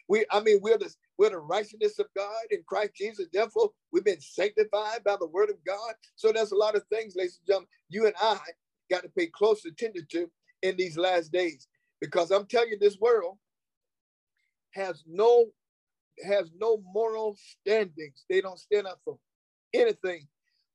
We, 0.09 0.25
I 0.31 0.41
mean, 0.41 0.59
we're 0.61 0.79
the 0.79 0.93
we're 1.17 1.31
the 1.31 1.39
righteousness 1.39 1.99
of 1.99 2.07
God 2.17 2.45
in 2.51 2.63
Christ 2.67 2.95
Jesus. 2.97 3.29
Therefore, 3.33 3.71
we've 3.93 4.05
been 4.05 4.21
sanctified 4.21 5.05
by 5.05 5.17
the 5.19 5.29
word 5.29 5.49
of 5.51 5.57
God. 5.65 5.95
So 6.17 6.33
there's 6.33 6.53
a 6.53 6.57
lot 6.57 6.75
of 6.75 6.83
things, 6.93 7.15
ladies 7.17 7.39
and 7.39 7.47
gentlemen, 7.47 7.69
you 7.89 8.07
and 8.07 8.15
I 8.21 8.39
got 8.91 9.03
to 9.05 9.09
pay 9.09 9.29
close 9.29 9.65
attention 9.65 10.07
to 10.11 10.31
in 10.63 10.77
these 10.77 10.99
last 10.99 11.33
days. 11.33 11.69
Because 12.01 12.33
I'm 12.33 12.47
telling 12.47 12.71
you, 12.71 12.79
this 12.79 12.99
world 12.99 13.39
has 14.73 15.05
no 15.07 15.47
has 16.25 16.51
no 16.59 16.83
moral 16.93 17.37
standings. 17.39 18.25
They 18.29 18.41
don't 18.41 18.59
stand 18.59 18.87
up 18.87 19.01
for 19.05 19.19
anything 19.73 20.27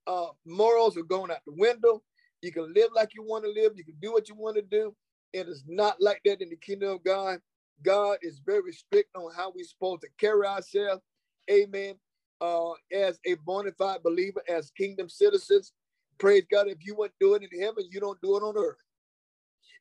uh, 0.10 0.30
morals 0.46 0.98
are 0.98 1.04
going 1.04 1.32
out 1.32 1.46
the 1.48 1.54
window. 1.58 2.04
You 2.42 2.52
can 2.52 2.74
live 2.74 2.92
like 2.96 3.12
you 3.16 3.24
want 3.24 3.46
to 3.46 3.52
live. 3.52 3.74
You 3.76 3.86
can 3.86 3.98
do 4.02 4.14
what 4.14 4.30
you 4.30 4.36
want 4.36 4.58
to 4.58 4.64
do. 4.64 4.96
It 5.34 5.48
is 5.48 5.64
not 5.68 5.98
like 6.02 6.22
that 6.26 6.42
in 6.42 6.50
the 6.50 6.58
kingdom 6.58 6.92
of 6.92 7.06
God. 7.06 7.40
God 7.84 8.18
is 8.24 8.42
very 8.46 8.74
strict 8.74 9.16
on 9.16 9.32
how 9.36 9.54
we're 9.56 9.66
supposed 9.66 10.02
to 10.02 10.10
carry 10.20 10.48
ourselves. 10.48 11.04
Amen. 11.52 11.96
Uh, 12.42 12.72
as 12.94 13.20
a 13.28 13.36
bona 13.46 13.72
fide 13.78 14.04
believer, 14.04 14.44
as 14.50 14.72
kingdom 14.72 15.10
citizens, 15.10 15.74
praise 16.20 16.46
God. 16.52 16.68
If 16.70 16.80
you 16.86 16.96
want 16.96 17.14
to 17.20 17.26
do 17.26 17.36
it 17.36 17.44
in 17.52 17.62
heaven, 17.62 17.86
you 17.92 18.02
don't 18.02 18.22
do 18.22 18.38
it 18.38 18.42
on 18.44 18.56
earth. 18.58 18.78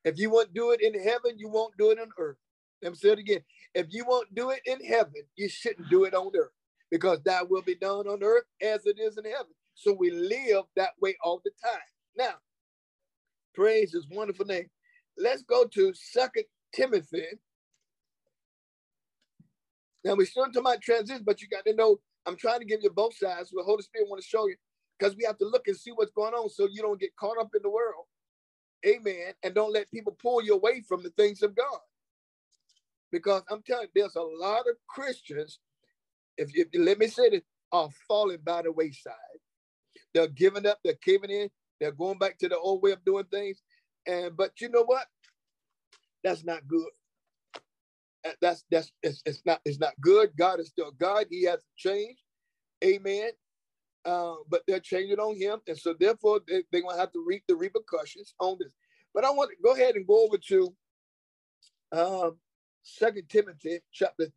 If 0.04 0.18
you 0.18 0.30
want 0.30 0.48
to 0.48 0.54
do 0.54 0.72
it 0.72 0.82
in 0.82 0.94
heaven, 1.02 1.38
you 1.38 1.48
won't 1.50 1.76
do 1.78 1.92
it 1.92 2.00
on 2.00 2.10
earth. 2.18 2.38
Let 2.82 2.92
me 2.92 2.98
say 2.98 3.10
it 3.10 3.20
again. 3.20 3.42
If 3.74 3.88
you 3.90 4.04
won't 4.06 4.34
do 4.34 4.50
it 4.50 4.60
in 4.66 4.84
heaven, 4.84 5.22
you 5.36 5.48
shouldn't 5.48 5.90
do 5.90 6.04
it 6.04 6.14
on 6.14 6.32
earth 6.36 6.52
because 6.90 7.20
that 7.24 7.50
will 7.50 7.62
be 7.62 7.76
done 7.76 8.08
on 8.08 8.22
earth 8.22 8.44
as 8.62 8.86
it 8.86 8.98
is 9.00 9.18
in 9.18 9.24
heaven. 9.24 9.52
So 9.78 9.92
we 9.92 10.10
live 10.10 10.64
that 10.74 10.90
way 11.00 11.16
all 11.22 11.40
the 11.44 11.52
time. 11.62 11.80
Now, 12.16 12.34
praise 13.54 13.92
his 13.92 14.08
wonderful 14.10 14.44
name. 14.44 14.68
Let's 15.16 15.42
go 15.42 15.66
to 15.66 15.92
Second 15.94 16.44
Timothy. 16.74 17.26
Now 20.04 20.16
we're 20.16 20.26
still 20.26 20.46
talking 20.46 20.60
about 20.62 20.82
transition, 20.82 21.22
but 21.24 21.40
you 21.40 21.48
got 21.48 21.64
to 21.64 21.74
know 21.74 22.00
I'm 22.26 22.36
trying 22.36 22.58
to 22.58 22.66
give 22.66 22.80
you 22.82 22.90
both 22.90 23.16
sides. 23.16 23.50
The 23.50 23.62
Holy 23.62 23.82
Spirit 23.82 24.08
want 24.08 24.20
to 24.20 24.28
show 24.28 24.48
you 24.48 24.56
because 24.98 25.16
we 25.16 25.24
have 25.24 25.38
to 25.38 25.46
look 25.46 25.68
and 25.68 25.76
see 25.76 25.92
what's 25.92 26.10
going 26.10 26.34
on 26.34 26.48
so 26.50 26.66
you 26.68 26.82
don't 26.82 27.00
get 27.00 27.14
caught 27.14 27.38
up 27.38 27.50
in 27.54 27.62
the 27.62 27.70
world. 27.70 28.06
Amen. 28.84 29.32
And 29.44 29.54
don't 29.54 29.72
let 29.72 29.90
people 29.92 30.16
pull 30.20 30.42
you 30.42 30.54
away 30.54 30.82
from 30.88 31.04
the 31.04 31.10
things 31.10 31.42
of 31.42 31.54
God. 31.54 31.80
Because 33.12 33.42
I'm 33.48 33.62
telling 33.62 33.86
you, 33.94 34.02
there's 34.02 34.16
a 34.16 34.22
lot 34.22 34.66
of 34.68 34.76
Christians, 34.88 35.60
if 36.36 36.52
you 36.54 36.66
let 36.74 36.98
me 36.98 37.06
say 37.06 37.30
this, 37.30 37.42
are 37.70 37.90
falling 38.08 38.38
by 38.44 38.62
the 38.62 38.72
wayside. 38.72 39.14
They're 40.14 40.28
giving 40.28 40.66
up, 40.66 40.78
they're 40.84 40.94
caving 40.94 41.30
in, 41.30 41.50
they're 41.80 41.92
going 41.92 42.18
back 42.18 42.38
to 42.38 42.48
the 42.48 42.58
old 42.58 42.82
way 42.82 42.92
of 42.92 43.04
doing 43.04 43.24
things. 43.30 43.62
And 44.06 44.36
but 44.36 44.60
you 44.60 44.68
know 44.70 44.84
what? 44.84 45.06
That's 46.24 46.44
not 46.44 46.66
good. 46.66 46.88
That's 48.40 48.64
that's 48.70 48.92
it's, 49.02 49.22
it's 49.24 49.42
not 49.46 49.60
it's 49.64 49.78
not 49.78 49.94
good. 50.00 50.30
God 50.36 50.60
is 50.60 50.68
still 50.68 50.90
God. 50.92 51.26
He 51.30 51.44
hasn't 51.44 51.62
changed. 51.76 52.20
Amen. 52.84 53.30
Uh, 54.04 54.36
but 54.48 54.62
they're 54.66 54.80
changing 54.80 55.18
on 55.18 55.36
him, 55.36 55.60
and 55.66 55.76
so 55.76 55.94
therefore 55.98 56.40
they, 56.46 56.62
they're 56.72 56.82
gonna 56.82 56.98
have 56.98 57.12
to 57.12 57.24
reap 57.26 57.42
the 57.48 57.54
repercussions 57.54 58.34
on 58.40 58.56
this. 58.58 58.72
But 59.14 59.24
I 59.24 59.30
want 59.30 59.50
to 59.50 59.56
go 59.62 59.74
ahead 59.74 59.96
and 59.96 60.06
go 60.06 60.24
over 60.24 60.38
to 60.48 60.74
um, 61.92 62.36
Second 62.82 63.28
Timothy 63.28 63.80
chapter 63.92 64.28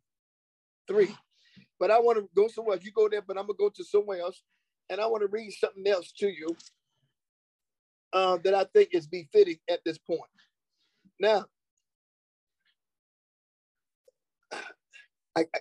three. 0.88 1.14
But 1.78 1.90
I 1.90 2.00
want 2.00 2.18
to 2.18 2.28
go 2.34 2.48
somewhere. 2.48 2.78
You 2.80 2.92
go 2.92 3.08
there, 3.08 3.22
but 3.22 3.38
I'm 3.38 3.46
gonna 3.46 3.58
go 3.58 3.70
to 3.70 3.84
somewhere 3.84 4.20
else. 4.20 4.42
And 4.92 5.00
I 5.00 5.06
want 5.06 5.22
to 5.22 5.28
read 5.28 5.52
something 5.52 5.88
else 5.88 6.12
to 6.18 6.28
you 6.28 6.54
uh, 8.12 8.36
that 8.44 8.54
I 8.54 8.64
think 8.74 8.90
is 8.92 9.06
befitting 9.06 9.56
at 9.70 9.80
this 9.86 9.96
point. 9.96 10.20
Now, 11.18 11.46
I, 15.34 15.40
I, 15.54 15.60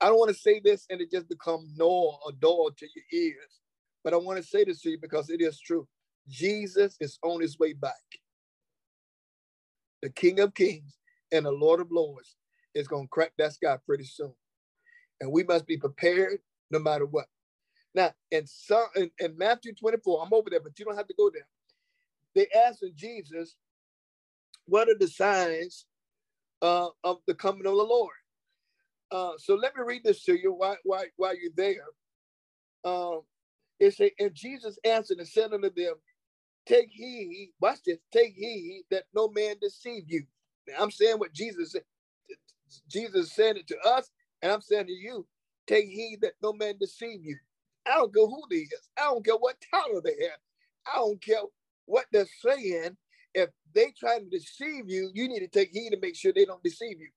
I 0.00 0.06
don't 0.08 0.18
want 0.18 0.34
to 0.34 0.40
say 0.40 0.60
this 0.62 0.86
and 0.90 1.00
it 1.00 1.12
just 1.12 1.28
become 1.28 1.68
no 1.76 2.18
or 2.26 2.32
dull 2.40 2.70
to 2.76 2.86
your 2.96 3.22
ears, 3.22 3.60
but 4.02 4.12
I 4.12 4.16
want 4.16 4.38
to 4.38 4.44
say 4.44 4.64
this 4.64 4.80
to 4.82 4.90
you 4.90 4.98
because 5.00 5.30
it 5.30 5.40
is 5.40 5.60
true. 5.60 5.86
Jesus 6.28 6.96
is 7.00 7.20
on 7.22 7.40
his 7.40 7.60
way 7.60 7.74
back. 7.74 7.94
The 10.02 10.10
King 10.10 10.40
of 10.40 10.52
Kings 10.54 10.98
and 11.30 11.46
the 11.46 11.52
Lord 11.52 11.80
of 11.80 11.92
Lords 11.92 12.34
is 12.74 12.88
going 12.88 13.04
to 13.04 13.10
crack 13.10 13.34
that 13.38 13.52
sky 13.52 13.78
pretty 13.86 14.04
soon. 14.04 14.34
And 15.20 15.30
we 15.30 15.44
must 15.44 15.66
be 15.66 15.76
prepared 15.76 16.40
no 16.72 16.80
matter 16.80 17.06
what. 17.06 17.26
Now, 17.96 18.12
in, 18.32 18.46
some, 18.46 18.86
in, 18.96 19.10
in 19.20 19.38
Matthew 19.38 19.74
24, 19.74 20.24
I'm 20.26 20.34
over 20.34 20.50
there, 20.50 20.60
but 20.60 20.78
you 20.78 20.86
don't 20.86 20.98
have 20.98 21.08
to 21.08 21.14
go 21.18 21.30
there. 21.34 21.48
They 22.34 22.48
asked 22.66 22.84
Jesus, 22.96 23.56
what 24.66 24.88
are 24.88 24.98
the 24.98 25.08
signs 25.08 25.86
uh, 26.62 26.88
of 27.04 27.18
the 27.26 27.34
coming 27.34 27.66
of 27.66 27.76
the 27.76 27.84
Lord? 27.84 28.14
Uh, 29.10 29.32
so 29.38 29.56
let 29.56 29.76
me 29.76 29.82
read 29.86 30.04
this 30.04 30.24
to 30.24 30.34
you 30.38 30.52
while, 30.54 30.78
while, 30.84 31.04
while 31.16 31.36
you're 31.36 31.52
there. 31.56 31.84
Um, 32.84 33.22
it 33.80 33.94
says, 33.94 34.10
and 34.18 34.34
Jesus 34.34 34.78
answered 34.84 35.18
and 35.18 35.28
said 35.28 35.52
unto 35.52 35.70
them, 35.70 35.94
Take 36.66 36.90
heed, 36.92 37.52
watch 37.60 37.80
this, 37.86 37.98
take 38.12 38.34
heed 38.34 38.84
that 38.90 39.04
no 39.14 39.28
man 39.28 39.56
deceive 39.60 40.04
you. 40.08 40.24
Now, 40.68 40.74
I'm 40.80 40.90
saying 40.92 41.18
what 41.18 41.32
Jesus 41.32 41.72
said. 41.72 41.82
Jesus 42.88 43.32
said 43.32 43.56
it 43.56 43.66
to 43.68 43.78
us, 43.80 44.10
and 44.42 44.52
I'm 44.52 44.60
saying 44.62 44.86
to 44.86 44.92
you, 44.92 45.26
take 45.66 45.86
heed 45.86 46.18
that 46.22 46.34
no 46.42 46.52
man 46.52 46.74
deceive 46.80 47.24
you. 47.24 47.38
I 47.86 47.96
don't 47.96 48.14
care 48.14 48.26
who 48.26 48.42
they 48.50 48.56
is. 48.56 48.88
I 48.98 49.04
don't 49.04 49.24
care 49.24 49.36
what 49.36 49.56
title 49.70 50.00
they 50.02 50.16
have. 50.22 50.38
I 50.86 50.96
don't 50.96 51.22
care 51.22 51.40
what 51.86 52.06
they're 52.12 52.26
saying. 52.44 52.96
If 53.34 53.50
they 53.74 53.92
try 53.98 54.18
to 54.18 54.24
deceive 54.24 54.88
you, 54.88 55.10
you 55.14 55.28
need 55.28 55.40
to 55.40 55.48
take 55.48 55.70
heed 55.70 55.90
to 55.90 55.98
make 56.00 56.16
sure 56.16 56.32
they 56.32 56.44
don't 56.44 56.62
deceive 56.62 56.98
you. 57.00 57.08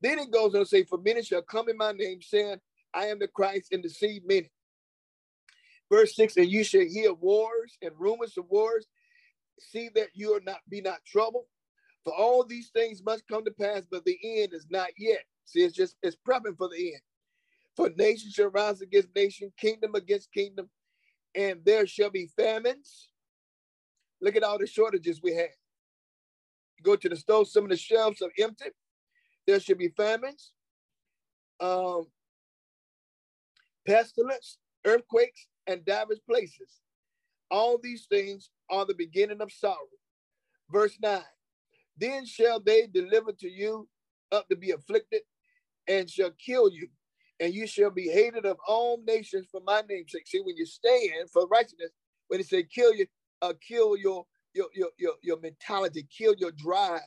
Then 0.00 0.18
it 0.18 0.30
goes 0.30 0.54
on 0.54 0.60
to 0.60 0.66
say, 0.66 0.84
For 0.84 0.98
many 0.98 1.22
shall 1.22 1.42
come 1.42 1.68
in 1.68 1.76
my 1.76 1.92
name, 1.92 2.20
saying, 2.20 2.56
I 2.94 3.06
am 3.06 3.18
the 3.18 3.28
Christ, 3.28 3.68
and 3.72 3.82
deceive 3.82 4.22
many. 4.26 4.50
Verse 5.90 6.16
6, 6.16 6.36
and 6.38 6.48
you 6.48 6.64
shall 6.64 6.82
hear 6.82 7.12
wars 7.12 7.76
and 7.82 7.92
rumors 7.98 8.36
of 8.36 8.46
wars. 8.48 8.86
See 9.60 9.90
that 9.94 10.08
you 10.14 10.34
are 10.34 10.40
not 10.40 10.60
be 10.68 10.80
not 10.80 11.04
troubled. 11.06 11.44
For 12.04 12.14
all 12.14 12.44
these 12.44 12.70
things 12.70 13.02
must 13.04 13.28
come 13.28 13.44
to 13.44 13.50
pass, 13.52 13.82
but 13.90 14.04
the 14.04 14.18
end 14.24 14.54
is 14.54 14.66
not 14.70 14.88
yet. 14.98 15.20
See, 15.44 15.60
it's 15.60 15.76
just 15.76 15.96
it's 16.02 16.16
prepping 16.26 16.56
for 16.56 16.68
the 16.68 16.94
end. 16.94 17.02
For 17.76 17.90
nation 17.96 18.30
shall 18.30 18.50
rise 18.50 18.80
against 18.82 19.14
nation, 19.16 19.52
kingdom 19.56 19.94
against 19.94 20.32
kingdom, 20.32 20.68
and 21.34 21.60
there 21.64 21.86
shall 21.86 22.10
be 22.10 22.30
famines. 22.36 23.08
Look 24.20 24.36
at 24.36 24.42
all 24.44 24.58
the 24.58 24.66
shortages 24.66 25.20
we 25.22 25.34
have. 25.34 25.48
go 26.82 26.96
to 26.96 27.08
the 27.08 27.16
store, 27.16 27.46
some 27.46 27.64
of 27.64 27.70
the 27.70 27.76
shelves 27.76 28.22
are 28.22 28.32
empty. 28.38 28.66
There 29.46 29.60
should 29.60 29.78
be 29.78 29.88
famines, 29.88 30.52
um, 31.60 32.06
pestilence, 33.86 34.58
earthquakes, 34.84 35.48
and 35.66 35.84
divers 35.84 36.20
places. 36.28 36.80
All 37.50 37.78
these 37.78 38.06
things 38.10 38.50
are 38.70 38.86
the 38.86 38.94
beginning 38.94 39.40
of 39.40 39.52
sorrow. 39.52 39.76
Verse 40.70 40.98
9 41.02 41.22
Then 41.98 42.26
shall 42.26 42.60
they 42.60 42.86
deliver 42.86 43.32
to 43.32 43.48
you 43.48 43.88
up 44.32 44.48
to 44.48 44.56
be 44.56 44.72
afflicted 44.72 45.22
and 45.88 46.10
shall 46.10 46.30
kill 46.32 46.70
you, 46.70 46.88
and 47.42 47.54
you 47.54 47.68
shall 47.68 47.90
be 47.90 48.08
hated 48.08 48.46
of 48.46 48.58
all 48.68 49.02
nations 49.06 49.48
for 49.52 49.62
my 49.66 49.82
name's 49.90 50.12
sake. 50.12 50.28
See, 50.28 50.40
when 50.40 50.56
you 50.56 50.66
stand 50.66 51.30
for 51.32 51.48
righteousness, 51.48 51.92
when 52.28 52.40
they 52.40 52.44
say 52.44 52.64
kill 52.64 52.94
you, 52.94 53.06
uh, 53.42 53.54
kill 53.68 53.98
your, 53.98 54.26
your 54.54 54.68
your 54.74 54.90
your 54.98 55.14
your 55.22 55.40
mentality, 55.40 56.08
kill 56.16 56.36
your 56.38 56.52
drive, 56.52 57.02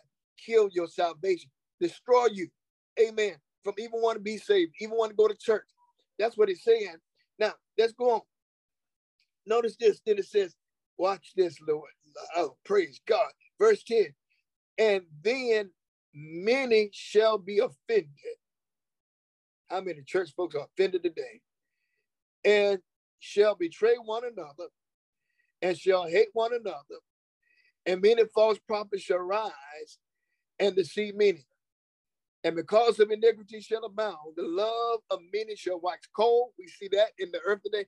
kill 0.46 0.70
your 0.74 0.88
salvation, 0.90 1.52
destroy 1.82 2.28
you. 2.34 2.50
Amen. 3.02 3.36
From 3.66 3.76
even 3.80 4.02
want 4.04 4.18
to 4.18 4.24
be 4.24 4.38
saved, 4.38 4.74
even 4.82 4.98
want 4.98 5.12
to 5.12 5.18
go 5.18 5.30
to 5.30 5.36
church. 5.38 5.68
That's 6.20 6.38
what 6.38 6.50
it's 6.52 6.66
saying. 6.66 6.98
Now 7.40 7.54
let's 7.80 7.94
go 7.94 8.12
on. 8.12 8.22
Notice 9.48 9.78
this. 9.80 10.02
Then 10.06 10.20
it 10.20 10.28
says, 10.28 10.56
"Watch 11.00 11.34
this, 11.38 11.58
Lord." 11.68 11.92
Oh, 12.38 12.58
praise 12.66 13.02
God. 13.08 13.32
Verse 13.60 13.84
ten. 13.84 14.08
And 14.80 15.04
then 15.24 15.72
many 16.14 16.92
shall 16.94 17.40
be 17.40 17.60
offended. 17.60 18.10
How 19.70 19.82
many 19.82 20.02
church 20.04 20.32
folks 20.36 20.56
are 20.56 20.66
offended 20.66 21.04
today? 21.04 21.42
And 22.44 22.80
shall 23.20 23.56
betray 23.56 23.96
one 24.04 24.24
another, 24.24 24.70
and 25.62 25.78
shall 25.78 26.06
hate 26.08 26.30
one 26.34 26.52
another, 26.54 27.00
and 27.86 28.02
many 28.02 28.24
false 28.34 28.60
prophets 28.68 29.04
shall 29.04 29.20
rise 29.20 29.98
and 30.60 30.76
deceive 30.76 31.16
many. 31.16 31.46
And 32.44 32.56
because 32.56 33.00
of 33.00 33.10
iniquity 33.10 33.60
shall 33.60 33.86
abound, 33.86 34.36
the 34.36 34.44
love 34.44 35.00
of 35.10 35.20
many 35.34 35.56
shall 35.56 35.80
wax 35.82 36.08
cold. 36.16 36.52
We 36.60 36.68
see 36.68 36.88
that 36.92 37.10
in 37.18 37.32
the 37.32 37.40
earth 37.44 37.62
today. 37.64 37.86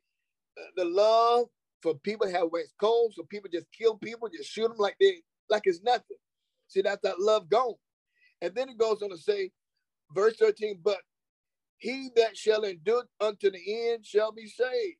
Uh, 0.59 0.65
the 0.75 0.85
love 0.85 1.45
for 1.83 1.93
people 1.99 2.27
have 2.27 2.49
waxed 2.51 2.73
cold, 2.79 3.13
so 3.15 3.23
people 3.29 3.49
just 3.53 3.67
kill 3.71 3.97
people, 3.97 4.29
just 4.29 4.49
shoot 4.49 4.67
them 4.67 4.77
like 4.77 4.95
they 4.99 5.21
like 5.49 5.61
it's 5.65 5.83
nothing. 5.83 6.17
See, 6.67 6.81
that's 6.81 7.01
that 7.03 7.19
love 7.19 7.49
gone. 7.49 7.75
And 8.41 8.53
then 8.55 8.69
it 8.69 8.77
goes 8.77 9.01
on 9.03 9.11
to 9.11 9.17
say, 9.17 9.51
verse 10.13 10.35
13, 10.37 10.79
but 10.83 10.97
he 11.77 12.09
that 12.15 12.35
shall 12.35 12.63
endure 12.63 13.03
unto 13.19 13.51
the 13.51 13.89
end 13.91 14.05
shall 14.05 14.31
be 14.31 14.47
saved. 14.47 14.97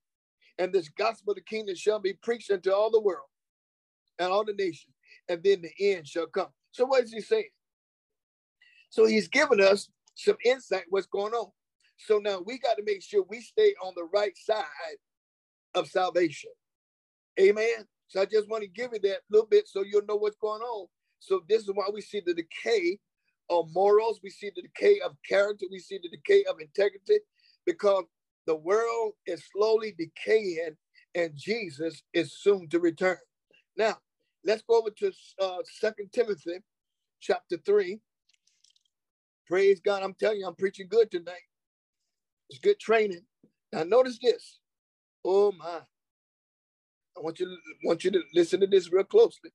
And 0.60 0.74
this 0.74 0.90
gospel 0.90 1.32
of 1.32 1.36
the 1.36 1.42
kingdom 1.42 1.76
shall 1.76 2.00
be 2.00 2.14
preached 2.14 2.52
unto 2.52 2.72
all 2.72 2.92
the 2.92 3.00
world 3.00 3.28
and 4.20 4.32
all 4.32 4.44
the 4.44 4.54
nations, 4.54 4.96
and 5.30 5.44
then 5.44 5.62
the 5.62 5.92
end 5.92 6.08
shall 6.08 6.28
come. 6.28 6.48
So 6.72 6.86
what 6.86 7.04
is 7.04 7.14
he 7.14 7.22
saying? 7.22 7.50
So 8.90 9.06
he's 9.06 9.28
given 9.28 9.62
us 9.62 9.90
some 10.16 10.38
insight 10.44 10.86
what's 10.90 11.06
going 11.08 11.34
on. 11.34 11.52
So 11.98 12.20
now 12.20 12.42
we 12.46 12.60
got 12.60 12.78
to 12.78 12.84
make 12.84 13.04
sure 13.04 13.24
we 13.28 13.42
stay 13.42 13.74
on 13.84 13.94
the 13.96 14.08
right 14.14 14.36
side 14.38 14.64
of 15.76 15.88
salvation. 15.88 16.52
Amen. 17.40 17.86
So 18.08 18.22
I 18.22 18.26
just 18.26 18.50
want 18.50 18.64
to 18.64 18.70
give 18.70 18.92
you 18.94 19.00
that 19.10 19.22
little 19.30 19.48
bit 19.48 19.68
so 19.68 19.84
you'll 19.84 20.06
know 20.06 20.16
what's 20.16 20.38
going 20.38 20.62
on. 20.62 20.88
So 21.20 21.42
this 21.48 21.64
is 21.64 21.72
why 21.74 21.86
we 21.94 22.02
see 22.02 22.22
the 22.26 22.34
decay 22.34 23.00
of 23.50 23.68
morals, 23.74 24.20
we 24.24 24.30
see 24.30 24.52
the 24.56 24.62
decay 24.62 25.00
of 25.06 25.16
character, 25.28 25.66
we 25.72 25.80
see 25.80 26.00
the 26.02 26.10
decay 26.10 26.43
of 26.50 26.60
integrity, 26.60 27.20
because 27.66 28.06
the 28.45 28.56
world 28.56 29.14
is 29.26 29.43
slowly 29.54 29.93
decaying 29.98 30.78
and 31.16 31.32
Jesus 31.36 32.04
is 32.14 32.34
soon 32.39 32.70
to 32.70 32.80
return. 32.80 33.18
Now, 33.78 33.98
let's 34.45 34.64
go 34.64 34.80
over 34.80 34.89
to 34.91 35.12
uh, 35.41 35.58
2 35.82 35.91
Timothy 36.14 36.60
chapter 37.20 37.58
3. 37.58 38.00
Praise 39.48 39.80
God. 39.80 40.04
I'm 40.04 40.14
telling 40.14 40.39
you, 40.39 40.48
I'm 40.48 40.56
preaching 40.56 40.88
good 40.89 41.12
tonight. 41.12 41.48
It's 42.50 42.60
good 42.60 42.80
training. 42.80 43.24
Now, 43.74 43.84
notice 43.84 44.20
this. 44.22 44.60
Oh, 45.26 45.52
my. 45.54 45.82
I 47.18 47.22
want 47.22 47.39
you, 47.39 47.58
want 47.84 48.04
you 48.04 48.12
to 48.12 48.22
listen 48.34 48.60
to 48.62 48.68
this 48.68 48.91
real 48.91 49.04
closely. 49.04 49.52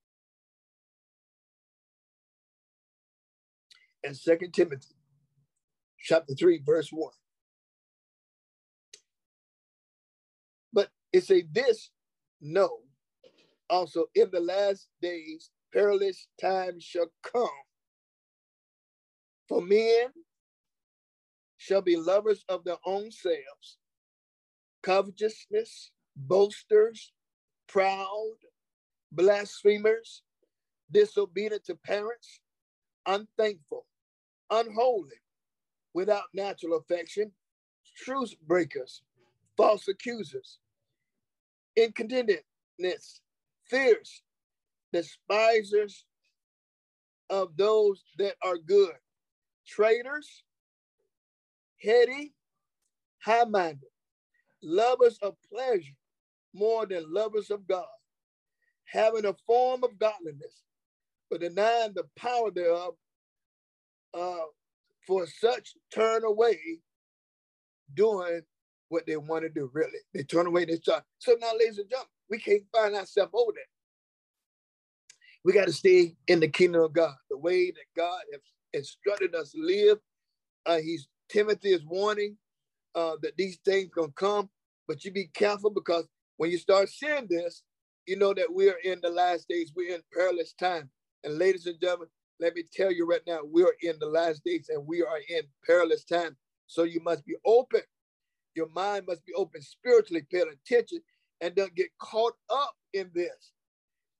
And 4.05 4.17
Second 4.17 4.53
Timothy 4.53 4.95
chapter 5.99 6.35
3, 6.35 6.63
verse 6.65 6.91
1. 6.93 7.11
But 10.73 10.91
it 11.13 11.25
say 11.25 11.45
this, 11.53 11.91
no, 12.41 12.79
also 13.71 14.07
in 14.15 14.31
the 14.33 14.41
last 14.41 14.89
days 15.01 15.51
perilous 15.73 16.29
times 16.41 16.85
shall 16.85 17.11
come. 17.23 17.49
For 19.49 19.63
men 19.63 20.09
shall 21.59 21.83
be 21.83 21.97
lovers 21.97 22.45
of 22.49 22.65
their 22.65 22.79
own 22.87 23.11
selves, 23.11 23.79
covetousness, 24.83 25.93
boasters, 26.17 27.13
proud, 27.69 28.37
blasphemers, 29.13 30.23
disobedient 30.91 31.65
to 31.67 31.77
parents, 31.77 32.41
unthankful, 33.07 33.87
unholy, 34.53 35.17
without 35.95 36.25
natural 36.35 36.77
affection, 36.77 37.33
truce 37.97 38.35
breakers, 38.35 39.03
false 39.57 39.89
accusers, 39.89 40.59
incontinentness, 41.79 43.21
fierce, 43.69 44.23
despisers 44.93 46.05
of 47.31 47.57
those 47.57 48.05
that 48.19 48.35
are 48.45 48.59
good, 48.59 48.95
traitors, 49.67 50.45
heady, 51.83 52.35
high 53.25 53.45
minded, 53.45 53.89
lovers 54.63 55.19
of 55.23 55.35
pleasure 55.53 55.97
more 56.55 56.87
than 56.87 57.13
lovers 57.13 57.51
of 57.51 57.67
God, 57.67 57.87
having 58.85 59.25
a 59.25 59.35
form 59.47 59.83
of 59.85 59.99
godliness, 59.99 60.63
but 61.31 61.41
denying 61.41 61.93
the 61.95 62.05
power 62.17 62.51
thereof, 62.51 62.95
uh, 64.15 64.47
for 65.07 65.27
such 65.27 65.75
turn 65.95 66.25
away 66.25 66.59
doing 67.95 68.43
what 68.89 69.07
they 69.07 69.17
want 69.17 69.43
to 69.43 69.49
do, 69.49 69.71
really. 69.73 69.99
They 70.15 70.23
turn 70.23 70.47
away, 70.47 70.65
they 70.65 70.77
start. 70.77 71.05
So 71.19 71.37
now, 71.41 71.53
ladies 71.53 71.79
and 71.79 71.89
gentlemen, 71.89 72.09
we 72.31 72.39
can't 72.39 72.63
find 72.73 72.95
ourselves 72.95 73.33
over 73.35 73.53
there. 73.55 73.65
We 75.45 75.53
got 75.53 75.67
to 75.67 75.73
stay 75.73 76.15
in 76.29 76.41
the 76.41 76.49
kingdom 76.49 76.83
of 76.83 76.93
God, 76.93 77.15
the 77.31 77.39
way 77.39 77.71
that 77.71 77.87
God 77.97 78.21
has 78.33 78.41
instructed 78.73 79.35
us 79.35 79.53
to 79.53 79.59
live. 79.61 79.99
Uh, 80.67 80.79
he's 80.79 81.09
Timothy 81.29 81.71
is 81.71 81.85
warning 81.85 82.37
uh, 82.95 83.17
that 83.23 83.37
these 83.37 83.59
things 83.65 83.91
gonna 83.95 84.13
come, 84.15 84.51
but 84.87 85.05
you 85.05 85.11
be 85.13 85.29
careful 85.35 85.71
because 85.71 86.07
when 86.37 86.51
you 86.51 86.59
start 86.59 86.89
seeing 86.89 87.27
this, 87.29 87.63
you 88.07 88.17
know 88.17 88.35
that 88.35 88.53
we 88.53 88.69
are 88.69 88.79
in 88.85 89.01
the 89.03 89.09
last 89.09 89.49
days. 89.49 89.73
We're 89.75 89.95
in 89.95 90.03
perilous 90.13 90.53
time. 90.53 90.91
And 91.25 91.39
ladies 91.39 91.67
and 91.67 91.81
gentlemen, 91.81 92.09
let 92.43 92.57
me 92.57 92.65
tell 92.73 92.91
you 92.91 93.07
right 93.07 93.23
now, 93.27 93.41
we 93.51 93.63
are 93.63 93.75
in 93.83 93.95
the 94.01 94.07
last 94.07 94.43
days 94.45 94.69
and 94.69 94.85
we 94.87 95.01
are 95.03 95.21
in 95.29 95.43
perilous 95.65 96.05
times. 96.05 96.37
So 96.67 96.83
you 96.83 97.01
must 97.01 97.25
be 97.25 97.37
open. 97.47 97.83
Your 98.57 98.69
mind 98.71 99.07
must 99.07 99.25
be 99.25 99.33
open 99.35 99.63
spiritually, 99.63 100.27
pay 100.31 100.43
attention, 100.43 100.99
and 101.41 101.55
don't 101.55 101.75
get 101.77 101.89
caught 102.01 102.35
up 102.51 102.75
in 102.93 103.11
this. 103.15 103.53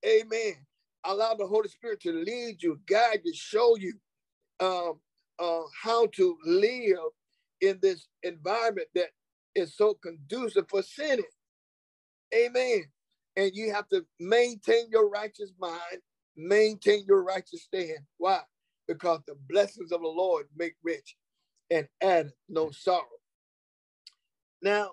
Amen. 0.05 0.55
Allow 1.03 1.35
the 1.35 1.45
Holy 1.45 1.67
Spirit 1.67 1.99
to 2.01 2.13
lead 2.13 2.63
you, 2.63 2.79
guide 2.87 3.19
you, 3.25 3.33
show 3.35 3.75
you 3.75 3.93
um, 4.61 4.99
uh, 5.37 5.61
how 5.81 6.07
to 6.07 6.37
live 6.45 7.11
in 7.61 7.77
this 7.81 8.07
environment 8.23 8.87
that 8.95 9.09
is 9.53 9.75
so 9.75 9.95
conducive 9.95 10.69
for 10.69 10.81
sinning. 10.81 11.25
Amen. 12.33 12.83
And 13.35 13.51
you 13.53 13.73
have 13.73 13.89
to 13.89 14.05
maintain 14.19 14.85
your 14.91 15.09
righteous 15.09 15.51
mind 15.59 16.01
maintain 16.35 17.05
your 17.07 17.23
righteous 17.23 17.63
stand. 17.63 17.99
Why? 18.17 18.39
Because 18.87 19.21
the 19.27 19.35
blessings 19.49 19.91
of 19.91 20.01
the 20.01 20.07
Lord 20.07 20.47
make 20.55 20.75
rich 20.83 21.15
and 21.69 21.87
add 22.01 22.31
no 22.49 22.71
sorrow. 22.71 23.05
Now, 24.61 24.91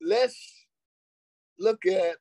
let's 0.00 0.66
look 1.58 1.84
at 1.86 2.16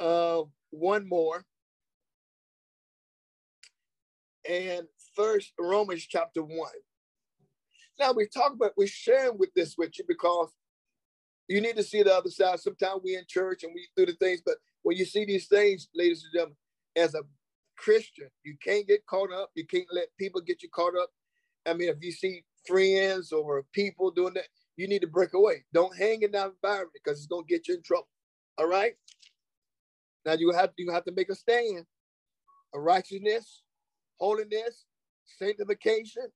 uh, 0.00 0.42
one 0.70 1.08
more. 1.08 1.44
And 4.48 4.86
first, 5.14 5.52
Romans 5.58 6.06
chapter 6.08 6.42
1. 6.42 6.70
Now, 7.98 8.12
we 8.12 8.28
talk 8.28 8.52
about, 8.52 8.72
we're 8.76 8.86
sharing 8.86 9.38
with 9.38 9.52
this 9.54 9.76
with 9.76 9.98
you 9.98 10.04
because 10.06 10.50
you 11.48 11.60
need 11.60 11.76
to 11.76 11.82
see 11.82 12.02
the 12.02 12.14
other 12.14 12.30
side. 12.30 12.60
Sometimes 12.60 13.00
we 13.04 13.16
in 13.16 13.24
church 13.28 13.64
and 13.64 13.72
we 13.74 13.88
do 13.96 14.06
the 14.06 14.14
things, 14.14 14.42
but 14.44 14.56
when 14.82 14.96
you 14.96 15.04
see 15.04 15.24
these 15.24 15.46
things, 15.48 15.88
ladies 15.94 16.24
and 16.24 16.32
gentlemen, 16.32 16.56
as 16.96 17.14
a 17.14 17.22
Christian. 17.76 18.28
You 18.44 18.56
can't 18.62 18.86
get 18.86 19.06
caught 19.06 19.32
up. 19.32 19.50
You 19.54 19.66
can't 19.66 19.86
let 19.92 20.08
people 20.18 20.40
get 20.40 20.62
you 20.62 20.68
caught 20.70 20.96
up. 20.96 21.10
I 21.66 21.74
mean, 21.74 21.88
if 21.88 21.96
you 22.00 22.12
see 22.12 22.44
friends 22.66 23.32
or 23.32 23.64
people 23.72 24.10
doing 24.10 24.34
that, 24.34 24.48
you 24.76 24.88
need 24.88 25.02
to 25.02 25.06
break 25.06 25.34
away. 25.34 25.64
Don't 25.72 25.96
hang 25.96 26.22
in 26.22 26.32
that 26.32 26.52
environment 26.52 26.92
because 26.92 27.18
it's 27.18 27.26
gonna 27.26 27.46
get 27.48 27.68
you 27.68 27.76
in 27.76 27.82
trouble. 27.82 28.08
All 28.58 28.66
right. 28.66 28.94
Now 30.24 30.34
you 30.34 30.52
have 30.52 30.70
you 30.76 30.90
have 30.92 31.04
to 31.04 31.12
make 31.12 31.30
a 31.30 31.34
stand. 31.34 31.86
A 32.74 32.80
righteousness, 32.80 33.62
holiness, 34.18 34.84
sanctification. 35.38 36.26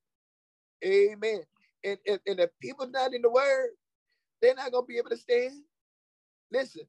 Amen. 0.84 1.42
And, 1.84 1.98
and, 2.06 2.20
and 2.26 2.40
if 2.40 2.50
people 2.62 2.88
not 2.88 3.12
in 3.14 3.22
the 3.22 3.30
word, 3.30 3.70
they're 4.42 4.54
not 4.54 4.72
gonna 4.72 4.86
be 4.86 4.98
able 4.98 5.10
to 5.10 5.16
stand. 5.16 5.62
Listen, 6.52 6.82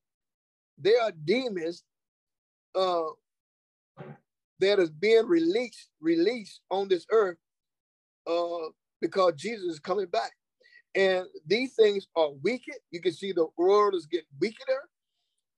there 0.77 1.01
are 1.01 1.11
demons 1.11 1.83
uh, 2.75 3.03
that 4.59 4.79
is 4.79 4.89
being 4.91 5.27
released, 5.27 5.89
released 5.99 6.61
on 6.69 6.87
this 6.87 7.05
earth 7.11 7.37
uh, 8.27 8.69
because 9.01 9.33
Jesus 9.35 9.73
is 9.73 9.79
coming 9.79 10.07
back. 10.07 10.31
And 10.95 11.25
these 11.45 11.73
things 11.75 12.07
are 12.15 12.31
wicked. 12.43 12.75
You 12.91 13.01
can 13.01 13.13
see 13.13 13.31
the 13.31 13.47
world 13.57 13.95
is 13.95 14.05
getting 14.07 14.27
weaker 14.39 14.89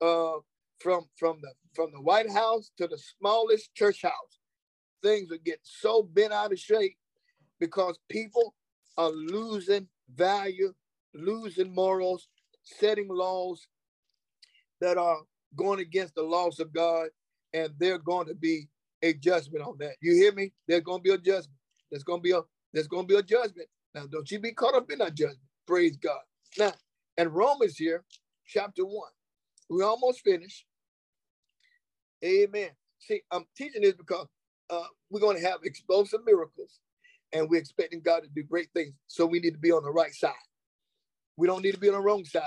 uh, 0.02 0.40
from, 0.80 1.08
from, 1.18 1.40
the, 1.42 1.52
from 1.74 1.92
the 1.92 2.02
White 2.02 2.32
House 2.32 2.72
to 2.78 2.88
the 2.88 3.00
smallest 3.20 3.74
church 3.76 4.04
house. 4.04 4.40
Things 5.04 5.32
are 5.32 5.38
getting 5.38 5.62
so 5.64 6.04
bent 6.04 6.34
out 6.34 6.52
of 6.52 6.60
shape 6.60 6.98
because 7.60 8.00
people 8.10 8.56
are 8.98 9.12
losing 9.12 9.88
value, 10.16 10.74
losing 11.14 11.74
morals, 11.74 12.28
setting 12.64 13.08
laws 13.10 13.68
that 14.82 14.98
are 14.98 15.20
going 15.56 15.80
against 15.80 16.16
the 16.16 16.24
laws 16.24 16.60
of 16.60 16.74
God, 16.74 17.08
and 17.54 17.70
there's 17.80 18.00
going 18.00 18.28
to 18.28 18.36
be 18.36 18.68
a 19.02 19.14
judgment 19.14 19.66
on 19.66 19.78
that. 19.80 19.96
You 20.02 20.14
hear 20.14 20.34
me? 20.34 20.54
There's 20.68 20.82
going 20.82 21.00
to 21.00 21.04
be 21.04 21.14
a 21.14 21.18
judgment. 21.18 21.58
There's 21.92 22.04
going 22.04 22.20
to 22.20 22.24
be 22.24 22.32
a 22.32 22.42
there's 22.74 22.88
going 22.88 23.08
to 23.08 23.14
be 23.14 23.20
a 23.20 23.24
judgment. 23.24 23.68
Now, 23.94 24.08
don't 24.08 24.30
you 24.32 24.40
be 24.40 24.52
caught 24.54 24.76
up 24.76 24.92
in 24.92 25.00
that 25.00 25.16
judgment. 25.16 25.40
Praise 25.68 25.98
God. 25.98 26.22
Now, 26.58 26.74
and 27.18 27.34
Romans 27.34 27.78
here, 27.78 28.04
chapter 28.48 28.84
one. 28.84 29.12
We 29.70 29.84
almost 29.84 30.22
finished. 30.22 30.66
Amen. 32.24 32.70
See, 33.00 33.22
I'm 33.32 33.46
teaching 33.58 33.82
this 33.84 33.94
because 33.94 34.28
uh, 34.70 34.84
we're 35.10 35.20
going 35.20 35.38
to 35.38 35.48
have 35.48 35.60
explosive 35.64 36.22
miracles, 36.26 36.80
and 37.34 37.50
we're 37.50 37.60
expecting 37.60 38.02
God 38.02 38.24
to 38.24 38.30
do 38.30 38.44
great 38.44 38.70
things. 38.74 38.94
So 39.08 39.26
we 39.26 39.40
need 39.40 39.52
to 39.54 39.60
be 39.60 39.72
on 39.72 39.84
the 39.84 39.92
right 39.92 40.14
side. 40.14 40.34
We 41.38 41.48
don't 41.48 41.64
need 41.64 41.74
to 41.74 41.80
be 41.80 41.90
on 41.90 41.96
the 41.96 42.02
wrong 42.02 42.26
side, 42.26 42.44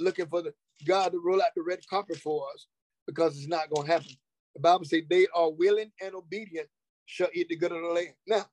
looking 0.00 0.26
for 0.26 0.42
the 0.42 0.52
God 0.86 1.12
to 1.12 1.22
roll 1.24 1.40
out 1.40 1.54
the 1.54 1.62
red 1.62 1.80
carpet 1.88 2.18
for 2.18 2.44
us, 2.54 2.66
because 3.06 3.36
it's 3.36 3.48
not 3.48 3.70
going 3.70 3.86
to 3.86 3.92
happen. 3.92 4.10
The 4.54 4.60
Bible 4.60 4.84
says 4.84 5.02
they 5.08 5.26
are 5.34 5.50
willing 5.50 5.92
and 6.02 6.14
obedient 6.14 6.68
shall 7.06 7.28
eat 7.34 7.48
the 7.48 7.56
good 7.56 7.72
of 7.72 7.80
the 7.80 7.88
land. 7.88 8.14
Now, 8.26 8.46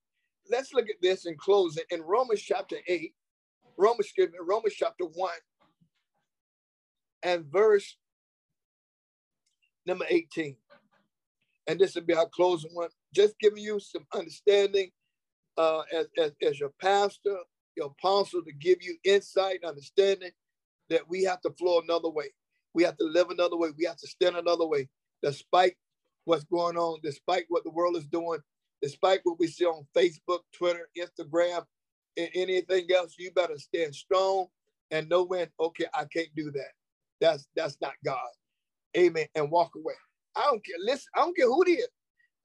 let's 0.50 0.74
look 0.74 0.90
at 0.90 1.02
this 1.02 1.26
in 1.26 1.36
closing. 1.38 1.84
In 1.90 2.02
Romans 2.02 2.42
chapter 2.42 2.78
8, 2.88 3.14
Romans, 3.78 4.06
excuse 4.06 4.32
me, 4.32 4.38
Romans 4.42 4.76
chapter 4.76 5.06
1 5.06 5.32
and 7.24 7.46
verse 7.46 7.98
number 9.86 10.06
18. 10.10 10.56
And 11.68 11.80
this 11.80 11.96
will 11.96 12.04
be 12.04 12.14
our 12.14 12.28
closing 12.28 12.72
one. 12.74 12.90
Just 13.16 13.40
giving 13.40 13.64
you 13.64 13.80
some 13.80 14.06
understanding 14.14 14.92
uh, 15.58 15.82
as, 15.94 16.08
as, 16.18 16.32
as 16.42 16.60
your 16.60 16.74
pastor, 16.82 17.38
your 17.76 17.88
apostle, 17.88 18.44
to 18.44 18.54
give 18.54 18.80
you 18.82 18.98
insight, 19.04 19.60
and 19.62 19.70
understanding 19.70 20.32
that 20.90 21.08
we 21.10 21.24
have 21.24 21.42
to 21.42 21.52
flow 21.52 21.80
another 21.82 22.10
way. 22.10 22.26
We 22.74 22.84
have 22.84 22.98
to 22.98 23.06
live 23.06 23.30
another 23.30 23.58
way. 23.58 23.70
We 23.78 23.86
have 23.86 23.98
to 23.98 24.08
stand 24.08 24.36
another 24.36 24.68
way, 24.68 24.90
despite 25.22 25.76
what's 26.26 26.44
going 26.46 26.78
on, 26.78 27.00
despite 27.04 27.46
what 27.50 27.64
the 27.64 27.72
world 27.72 27.98
is 27.98 28.06
doing, 28.06 28.40
despite 28.82 29.22
what 29.24 29.40
we 29.40 29.48
see 29.48 29.66
on 29.66 29.86
Facebook, 29.96 30.40
Twitter, 30.56 30.90
Instagram, 30.98 31.66
and 32.18 32.30
anything 32.36 32.88
else, 32.96 33.16
you 33.18 33.32
better 33.32 33.58
stand 33.58 33.96
strong 33.96 34.48
and 34.92 35.10
know 35.10 35.24
when, 35.24 35.48
okay, 35.60 35.86
I 35.94 36.06
can't 36.06 36.34
do 36.36 36.52
that. 36.52 36.72
That's 37.20 37.48
that's 37.56 37.78
not 37.82 37.94
God. 38.06 38.20
Amen. 38.98 39.26
And 39.36 39.50
walk 39.50 39.72
away. 39.76 39.94
I 40.36 40.42
don't 40.42 40.64
care. 40.66 40.76
Listen, 40.84 41.08
I 41.16 41.20
don't 41.22 41.36
care 41.36 41.48
who 41.48 41.64
it 41.64 41.70
is. 41.70 41.88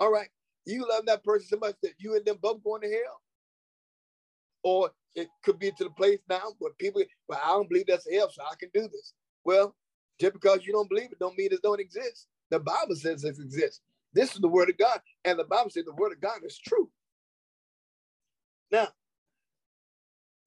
All 0.01 0.13
right. 0.13 0.29
You 0.67 0.87
love 0.89 1.07
that 1.07 1.25
person 1.25 1.49
so 1.49 1.59
much 1.59 1.75
that 1.83 1.95
you 1.99 2.15
and 2.17 2.25
them 2.25 2.39
both 2.41 2.63
going 2.63 2.83
to 2.83 2.89
hell. 2.89 3.21
Or 4.63 4.91
it 5.15 5.29
could 5.45 5.59
be 5.59 5.71
to 5.73 5.85
the 5.85 5.91
place 5.91 6.21
now 6.29 6.43
where 6.59 6.73
people, 6.79 7.03
well, 7.29 7.41
I 7.43 7.49
don't 7.49 7.69
believe 7.69 7.87
that's 7.87 8.09
hell, 8.13 8.31
so 8.31 8.43
I 8.43 8.55
can 8.59 8.71
do 8.75 8.83
this. 8.89 9.15
Well, 9.45 9.75
just 10.21 10.35
because 10.35 10.67
you 10.67 10.73
don't 10.73 10.89
believe 10.89 11.13
it 11.13 11.19
don't 11.19 11.37
mean 11.37 11.49
it 11.53 11.63
don't 11.63 11.81
exist. 11.81 12.27
The 12.51 12.61
Bible 12.61 12.97
says 12.97 13.25
it 13.25 13.39
exists. 13.39 13.81
This 14.13 14.35
is 14.35 14.41
the 14.41 14.49
word 14.49 14.71
of 14.71 14.79
God. 14.79 15.01
And 15.25 15.39
the 15.39 15.45
Bible 15.45 15.71
says 15.71 15.85
the 15.85 15.95
word 15.95 16.13
of 16.13 16.21
God 16.21 16.41
is 16.45 16.59
true. 16.59 16.91
Now, 18.71 18.89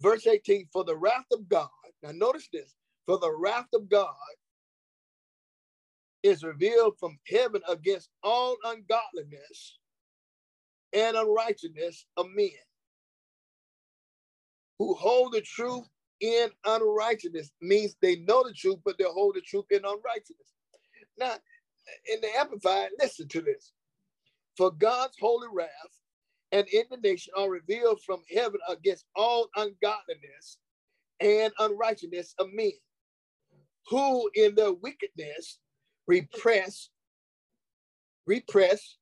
verse 0.01 0.27
18, 0.27 0.67
for 0.73 0.83
the 0.83 0.95
wrath 0.97 1.25
of 1.31 1.47
God, 1.47 1.69
now 2.03 2.11
notice 2.13 2.49
this, 2.51 2.75
for 3.05 3.17
the 3.19 3.31
wrath 3.31 3.67
of 3.73 3.89
God 3.89 4.13
is 6.23 6.43
revealed 6.43 6.97
from 6.99 7.17
heaven 7.27 7.61
against 7.67 8.09
all 8.23 8.57
ungodliness 8.63 9.79
and 10.93 11.17
unrighteousness 11.17 12.05
of 12.17 12.27
men 12.35 12.49
who 14.81 14.95
hold 14.95 15.31
the 15.31 15.41
truth 15.41 15.87
in 16.21 16.49
unrighteousness 16.65 17.51
means 17.61 17.95
they 18.01 18.15
know 18.15 18.43
the 18.43 18.51
truth, 18.51 18.79
but 18.83 18.97
they 18.97 19.03
hold 19.03 19.35
the 19.35 19.41
truth 19.41 19.65
in 19.69 19.85
unrighteousness. 19.85 20.55
Now, 21.19 21.35
in 22.11 22.19
the 22.19 22.29
Amplified, 22.35 22.89
listen 22.99 23.27
to 23.27 23.41
this. 23.41 23.73
For 24.57 24.71
God's 24.71 25.15
holy 25.21 25.49
wrath 25.53 25.69
and 26.51 26.65
indignation 26.69 27.31
are 27.37 27.47
revealed 27.47 28.01
from 28.03 28.23
heaven 28.35 28.59
against 28.67 29.05
all 29.15 29.49
ungodliness 29.55 30.57
and 31.19 31.53
unrighteousness 31.59 32.33
of 32.39 32.47
men, 32.51 32.71
who 33.87 34.31
in 34.33 34.55
their 34.55 34.73
wickedness 34.73 35.59
repress, 36.07 36.89
repress, 38.25 38.97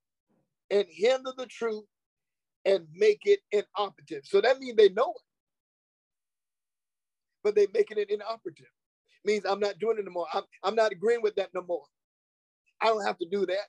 and 0.70 0.84
hinder 0.90 1.32
the 1.38 1.46
truth 1.46 1.86
and 2.66 2.86
make 2.94 3.20
it 3.24 3.40
inoperative. 3.50 4.24
So 4.26 4.42
that 4.42 4.58
means 4.58 4.76
they 4.76 4.90
know 4.90 5.14
it, 5.16 5.22
but 7.44 7.54
they're 7.54 7.66
making 7.74 7.98
it 7.98 8.10
inoperative. 8.10 8.66
Means 9.24 9.44
I'm 9.46 9.60
not 9.60 9.78
doing 9.78 9.98
it 9.98 10.02
anymore. 10.02 10.26
I'm, 10.34 10.44
I'm 10.64 10.74
not 10.74 10.92
agreeing 10.92 11.22
with 11.22 11.36
that 11.36 11.50
no 11.54 11.62
more. 11.62 11.84
I 12.80 12.86
don't 12.86 13.06
have 13.06 13.18
to 13.18 13.26
do 13.30 13.46
that. 13.46 13.68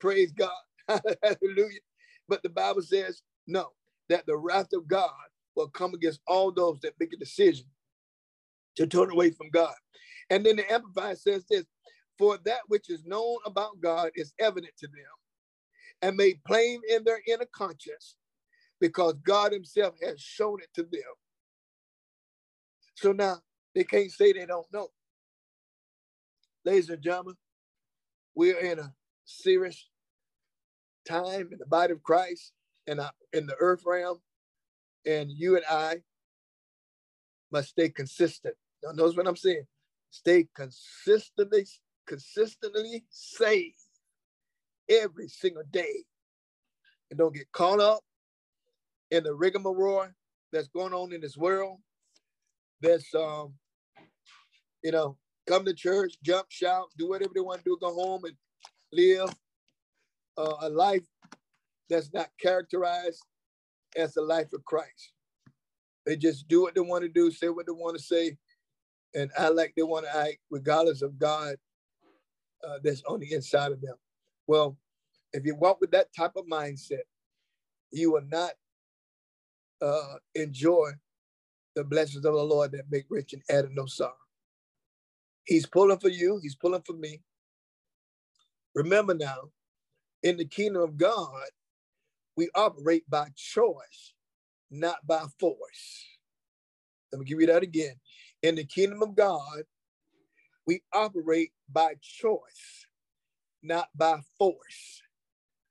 Praise 0.00 0.32
God. 0.32 0.50
Hallelujah. 0.88 1.80
But 2.28 2.42
the 2.42 2.50
Bible 2.50 2.82
says, 2.82 3.22
no, 3.46 3.68
that 4.08 4.26
the 4.26 4.36
wrath 4.36 4.68
of 4.74 4.88
God 4.88 5.10
will 5.56 5.68
come 5.68 5.94
against 5.94 6.20
all 6.26 6.52
those 6.52 6.80
that 6.82 6.94
make 7.00 7.12
a 7.14 7.18
decision 7.18 7.66
to 8.76 8.86
turn 8.86 9.10
away 9.10 9.30
from 9.30 9.50
God. 9.50 9.74
And 10.30 10.44
then 10.44 10.56
the 10.56 10.72
Amplified 10.72 11.18
says 11.18 11.44
this 11.50 11.64
For 12.18 12.38
that 12.44 12.60
which 12.68 12.90
is 12.90 13.04
known 13.04 13.38
about 13.46 13.80
God 13.82 14.10
is 14.14 14.32
evident 14.40 14.74
to 14.78 14.86
them 14.88 14.96
and 16.02 16.16
made 16.16 16.44
plain 16.46 16.80
in 16.90 17.04
their 17.04 17.20
inner 17.28 17.46
conscience 17.54 18.16
because 18.80 19.14
God 19.24 19.52
Himself 19.52 19.96
has 20.02 20.20
shown 20.20 20.58
it 20.62 20.68
to 20.74 20.82
them. 20.82 21.25
So 22.96 23.12
now 23.12 23.36
they 23.74 23.84
can't 23.84 24.10
say 24.10 24.32
they 24.32 24.46
don't 24.46 24.66
know. 24.72 24.88
Ladies 26.64 26.90
and 26.90 27.02
gentlemen, 27.02 27.36
we're 28.34 28.58
in 28.58 28.78
a 28.78 28.92
serious 29.24 29.88
time 31.06 31.50
in 31.52 31.58
the 31.58 31.66
body 31.66 31.92
of 31.92 32.02
Christ 32.02 32.52
and 32.86 33.00
in 33.32 33.46
the 33.46 33.54
earth 33.60 33.82
realm, 33.86 34.20
and 35.04 35.30
you 35.30 35.56
and 35.56 35.64
I 35.70 36.02
must 37.52 37.68
stay 37.68 37.90
consistent. 37.90 38.54
Now, 38.82 38.92
notice 38.92 39.16
what 39.16 39.28
I'm 39.28 39.36
saying. 39.36 39.66
Stay 40.10 40.48
consistently, 40.54 41.66
consistently 42.06 43.04
saved 43.10 43.76
every 44.88 45.28
single 45.28 45.64
day, 45.70 46.04
and 47.10 47.18
don't 47.18 47.34
get 47.34 47.52
caught 47.52 47.80
up 47.80 48.00
in 49.10 49.22
the 49.24 49.34
rigmarole 49.34 50.08
that's 50.52 50.68
going 50.68 50.94
on 50.94 51.12
in 51.12 51.20
this 51.20 51.36
world. 51.36 51.78
That's 52.80 53.14
um, 53.14 53.54
you 54.82 54.92
know, 54.92 55.16
come 55.46 55.64
to 55.64 55.74
church, 55.74 56.16
jump, 56.22 56.46
shout, 56.50 56.86
do 56.96 57.08
whatever 57.08 57.32
they 57.34 57.40
want 57.40 57.64
to 57.64 57.64
do, 57.64 57.78
go 57.80 57.92
home 57.94 58.24
and 58.24 58.34
live 58.92 59.34
uh, 60.36 60.54
a 60.62 60.68
life 60.68 61.06
that's 61.88 62.12
not 62.12 62.28
characterized 62.40 63.24
as 63.96 64.14
the 64.14 64.22
life 64.22 64.52
of 64.52 64.64
Christ. 64.64 65.12
They 66.04 66.16
just 66.16 66.48
do 66.48 66.62
what 66.62 66.74
they 66.74 66.80
want 66.80 67.02
to 67.02 67.08
do, 67.08 67.30
say 67.30 67.48
what 67.48 67.66
they 67.66 67.72
want 67.72 67.96
to 67.96 68.02
say, 68.02 68.36
and 69.14 69.30
act 69.36 69.54
like 69.54 69.74
they 69.76 69.82
want 69.82 70.06
to 70.06 70.16
act, 70.16 70.38
regardless 70.50 71.02
of 71.02 71.18
God 71.18 71.56
uh, 72.66 72.78
that's 72.82 73.02
on 73.04 73.20
the 73.20 73.32
inside 73.32 73.72
of 73.72 73.80
them. 73.80 73.96
Well, 74.46 74.76
if 75.32 75.44
you 75.44 75.54
walk 75.56 75.80
with 75.80 75.90
that 75.92 76.14
type 76.14 76.32
of 76.36 76.46
mindset, 76.46 77.02
you 77.90 78.12
will 78.12 78.24
not 78.30 78.52
uh, 79.82 80.16
enjoy 80.34 80.92
the 81.76 81.84
blessings 81.84 82.24
of 82.24 82.34
the 82.34 82.42
Lord 82.42 82.72
that 82.72 82.90
make 82.90 83.04
rich 83.10 83.34
and 83.34 83.42
add 83.50 83.68
no 83.70 83.86
sorrow. 83.86 84.14
He's 85.44 85.66
pulling 85.66 85.98
for 85.98 86.08
you. 86.08 86.40
He's 86.42 86.56
pulling 86.56 86.82
for 86.82 86.94
me. 86.94 87.20
Remember 88.74 89.14
now, 89.14 89.50
in 90.22 90.36
the 90.38 90.44
kingdom 90.44 90.82
of 90.82 90.96
God, 90.96 91.44
we 92.36 92.48
operate 92.54 93.08
by 93.08 93.28
choice, 93.36 94.14
not 94.70 95.06
by 95.06 95.24
force. 95.38 96.06
Let 97.12 97.20
me 97.20 97.26
give 97.26 97.40
you 97.40 97.46
that 97.46 97.62
again. 97.62 97.94
In 98.42 98.56
the 98.56 98.64
kingdom 98.64 99.02
of 99.02 99.14
God, 99.14 99.62
we 100.66 100.82
operate 100.92 101.52
by 101.70 101.94
choice, 102.02 102.86
not 103.62 103.88
by 103.94 104.20
force. 104.38 105.02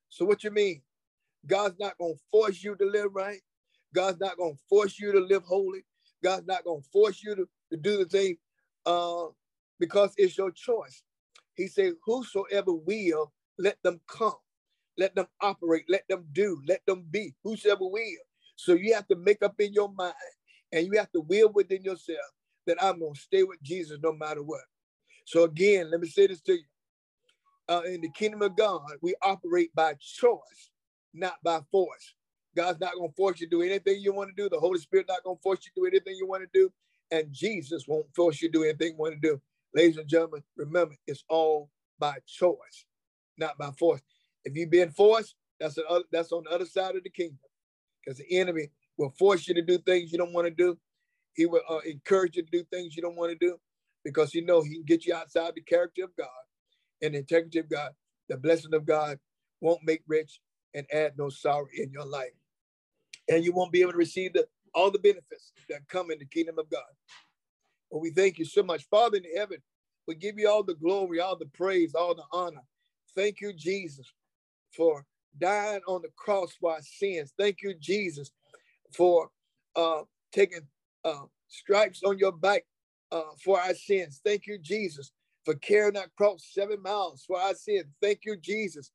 So, 0.10 0.26
what 0.26 0.44
you 0.44 0.52
mean? 0.52 0.82
God's 1.46 1.76
not 1.80 1.98
going 1.98 2.16
to 2.16 2.22
force 2.32 2.64
you 2.64 2.76
to 2.76 2.86
live 2.86 3.14
right. 3.14 3.42
God's 3.94 4.20
not 4.20 4.38
going 4.38 4.54
to 4.54 4.62
force 4.70 4.98
you 5.00 5.12
to 5.12 5.20
live 5.20 5.44
holy. 5.44 5.84
God's 6.26 6.48
not 6.48 6.64
going 6.64 6.82
to 6.82 6.90
force 6.90 7.24
you 7.24 7.36
to, 7.36 7.48
to 7.72 7.78
do 7.78 7.98
the 8.00 8.06
thing 8.06 8.38
uh, 8.88 9.26
because 9.80 10.12
it's 10.18 10.38
your 10.38 10.50
choice. 10.50 11.04
He 11.54 11.68
said, 11.68 11.94
Whosoever 12.04 12.74
will, 12.74 13.32
let 13.60 13.78
them 13.84 14.02
come. 14.08 14.34
Let 14.98 15.14
them 15.14 15.28
operate. 15.42 15.86
Let 15.88 16.08
them 16.10 16.26
do. 16.34 16.62
Let 16.68 16.84
them 16.88 17.06
be. 17.12 17.36
Whosoever 17.44 17.86
will. 17.86 18.26
So 18.56 18.74
you 18.74 18.96
have 18.96 19.08
to 19.10 19.16
make 19.16 19.44
up 19.44 19.54
in 19.60 19.72
your 19.72 19.94
mind 19.94 20.16
and 20.72 20.88
you 20.88 20.98
have 20.98 21.12
to 21.12 21.22
will 21.22 21.52
within 21.54 21.84
yourself 21.84 22.26
that 22.66 22.84
I'm 22.84 23.00
going 23.00 23.14
to 23.14 23.22
stay 23.22 23.44
with 23.44 23.62
Jesus 23.62 24.00
no 24.02 24.14
matter 24.14 24.42
what. 24.42 24.62
So 25.26 25.44
again, 25.44 25.92
let 25.92 26.02
me 26.02 26.08
say 26.08 26.28
this 26.28 26.42
to 26.42 26.54
you. 26.54 26.64
Uh, 27.70 27.82
in 27.86 28.02
the 28.02 28.10
kingdom 28.10 28.42
of 28.42 28.58
God, 28.58 28.82
we 29.02 29.16
operate 29.24 29.74
by 29.76 29.94
choice, 29.96 30.72
not 31.14 31.36
by 31.44 31.60
force. 31.72 32.16
God's 32.56 32.80
not 32.80 32.96
going 32.96 33.10
to 33.10 33.16
force 33.16 33.40
you 33.40 33.48
to 33.48 33.52
do 33.58 33.62
anything 33.62 34.00
you 34.00 34.14
want 34.14 34.36
to 34.36 34.42
do. 34.42 34.50
The 34.50 34.60
Holy 34.60 34.80
Spirit 34.80 35.08
not 35.10 35.24
going 35.24 35.38
to 35.38 35.42
force 35.42 35.60
you 35.66 35.72
to 35.76 35.82
do 35.82 35.96
anything 35.96 36.16
you 36.18 36.28
want 36.28 36.44
to 36.44 36.50
do. 36.54 36.72
And 37.12 37.32
Jesus 37.32 37.86
won't 37.88 38.08
force 38.16 38.42
you 38.42 38.50
to 38.50 38.60
do 38.60 38.64
anything 38.64 38.94
you 38.94 38.98
want 38.98 39.22
to 39.22 39.28
do. 39.28 39.42
Ladies 39.74 39.98
and 39.98 40.08
gentlemen, 40.08 40.42
remember, 40.56 40.96
it's 41.06 41.24
all 41.30 41.70
by 42.00 42.16
choice, 42.26 42.86
not 43.38 43.58
by 43.58 43.72
force. 43.72 44.02
If 44.44 44.56
you've 44.56 44.72
been 44.72 44.92
forced, 44.92 45.36
that's, 45.60 45.76
the 45.76 45.86
other, 45.88 46.06
that's 46.12 46.32
on 46.32 46.44
the 46.46 46.52
other 46.52 46.66
side 46.66 46.96
of 46.96 47.04
the 47.04 47.10
kingdom. 47.10 47.40
Because 48.04 48.20
the 48.20 48.38
enemy 48.38 48.70
will 48.98 49.14
force 49.18 49.48
you 49.48 49.54
to 49.56 49.62
do 49.62 49.78
things 49.80 50.12
you 50.12 50.18
don't 50.18 50.34
want 50.34 50.48
to 50.48 50.54
do. 50.54 50.78
He 51.36 51.46
will 51.46 51.62
uh, 51.70 51.80
encourage 51.80 52.38
you 52.38 52.44
to 52.44 52.52
do 52.52 52.64
things 52.72 52.96
you 52.96 53.02
don't 53.02 53.18
want 53.18 53.32
to 53.32 53.38
do 53.38 53.58
because 54.04 54.34
you 54.34 54.46
know 54.46 54.62
he 54.62 54.76
can 54.76 54.84
get 54.86 55.06
you 55.06 55.14
outside 55.14 55.54
the 55.56 55.62
character 55.62 56.04
of 56.04 56.16
God 56.16 56.28
and 57.02 57.14
the 57.14 57.20
integrity 57.20 57.60
of 57.60 57.70
God. 57.70 57.92
The 58.30 58.38
blessing 58.38 58.74
of 58.74 58.86
God 58.86 59.20
won't 59.60 59.82
make 59.84 60.04
rich 60.08 60.40
and 60.74 60.86
add 60.94 61.14
no 61.18 61.30
sorrow 61.30 61.68
in 61.76 61.92
your 61.92 62.06
life. 62.06 62.32
And 63.30 63.44
you 63.44 63.54
won't 63.54 63.72
be 63.72 63.82
able 63.82 63.92
to 63.94 63.98
receive 63.98 64.34
the, 64.34 64.48
all 64.74 64.92
the 64.92 65.00
benefits 65.00 65.52
that 65.70 65.88
come 65.88 66.12
in 66.12 66.20
the 66.20 66.26
kingdom 66.26 66.60
of 66.60 66.70
God. 66.70 66.84
But 67.92 68.00
we 68.00 68.12
thank 68.12 68.38
you 68.38 68.46
so 68.46 68.64
much. 68.64 68.88
Father 68.90 69.18
in 69.18 69.24
heaven, 69.36 69.58
we 70.08 70.16
give 70.16 70.38
you 70.38 70.50
all 70.50 70.64
the 70.64 70.76
glory, 70.76 71.20
all 71.20 71.38
the 71.38 71.48
praise, 71.48 71.96
all 71.96 72.14
the 72.14 72.24
honor. 72.32 72.62
Thank 73.16 73.42
you, 73.42 73.54
Jesus, 73.54 74.12
for 74.76 75.06
dying 75.40 75.82
on 75.88 76.02
the 76.02 76.10
cross 76.16 76.54
for 76.60 76.74
our 76.74 76.82
sins. 76.82 77.34
Thank 77.38 77.62
you, 77.62 77.74
Jesus, 77.80 78.32
for 78.96 79.30
uh, 79.76 80.02
taking 80.32 80.68
uh, 81.04 81.24
stripes 81.48 82.02
on 82.04 82.18
your 82.18 82.32
back 82.32 82.66
uh, 83.12 83.22
for 83.44 83.60
our 83.60 83.74
sins. 83.74 84.22
Thank 84.24 84.48
you, 84.48 84.58
Jesus, 84.60 85.12
for 85.44 85.56
carrying 85.56 85.94
that 85.94 86.16
cross 86.18 86.50
seven 86.52 86.82
miles 86.82 87.24
for 87.26 87.40
our 87.40 87.56
sins. 87.56 87.86
Thank 88.02 88.22
you, 88.26 88.38
Jesus, 88.38 88.92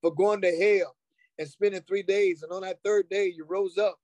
for 0.00 0.14
going 0.14 0.42
to 0.42 0.50
hell 0.50 0.94
and 1.38 1.48
spending 1.48 1.82
three 1.82 2.02
days. 2.02 2.42
And 2.42 2.52
on 2.52 2.62
that 2.62 2.80
third 2.84 3.08
day, 3.08 3.32
you 3.34 3.44
rose 3.48 3.78
up. 3.78 3.98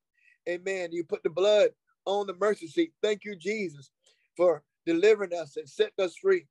Amen. 0.49 0.91
You 0.93 1.05
put 1.05 1.23
the 1.23 1.31
blood 1.31 1.71
on 2.07 2.27
the 2.27 2.35
mercy 2.35 2.67
seat. 2.67 2.93
Thank 3.03 3.25
you, 3.25 3.37
Jesus, 3.37 3.91
for 4.37 4.63
delivering 4.87 5.35
us 5.35 5.57
and 5.57 5.69
setting 5.69 6.05
us 6.05 6.17
free 6.17 6.47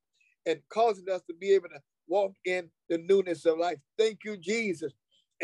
and 0.46 0.60
causing 0.70 1.10
us 1.10 1.22
to 1.28 1.34
be 1.34 1.52
able 1.52 1.68
to 1.68 1.80
walk 2.06 2.32
in 2.44 2.70
the 2.88 2.98
newness 2.98 3.44
of 3.44 3.58
life. 3.58 3.78
Thank 3.98 4.20
you, 4.24 4.36
Jesus. 4.36 4.92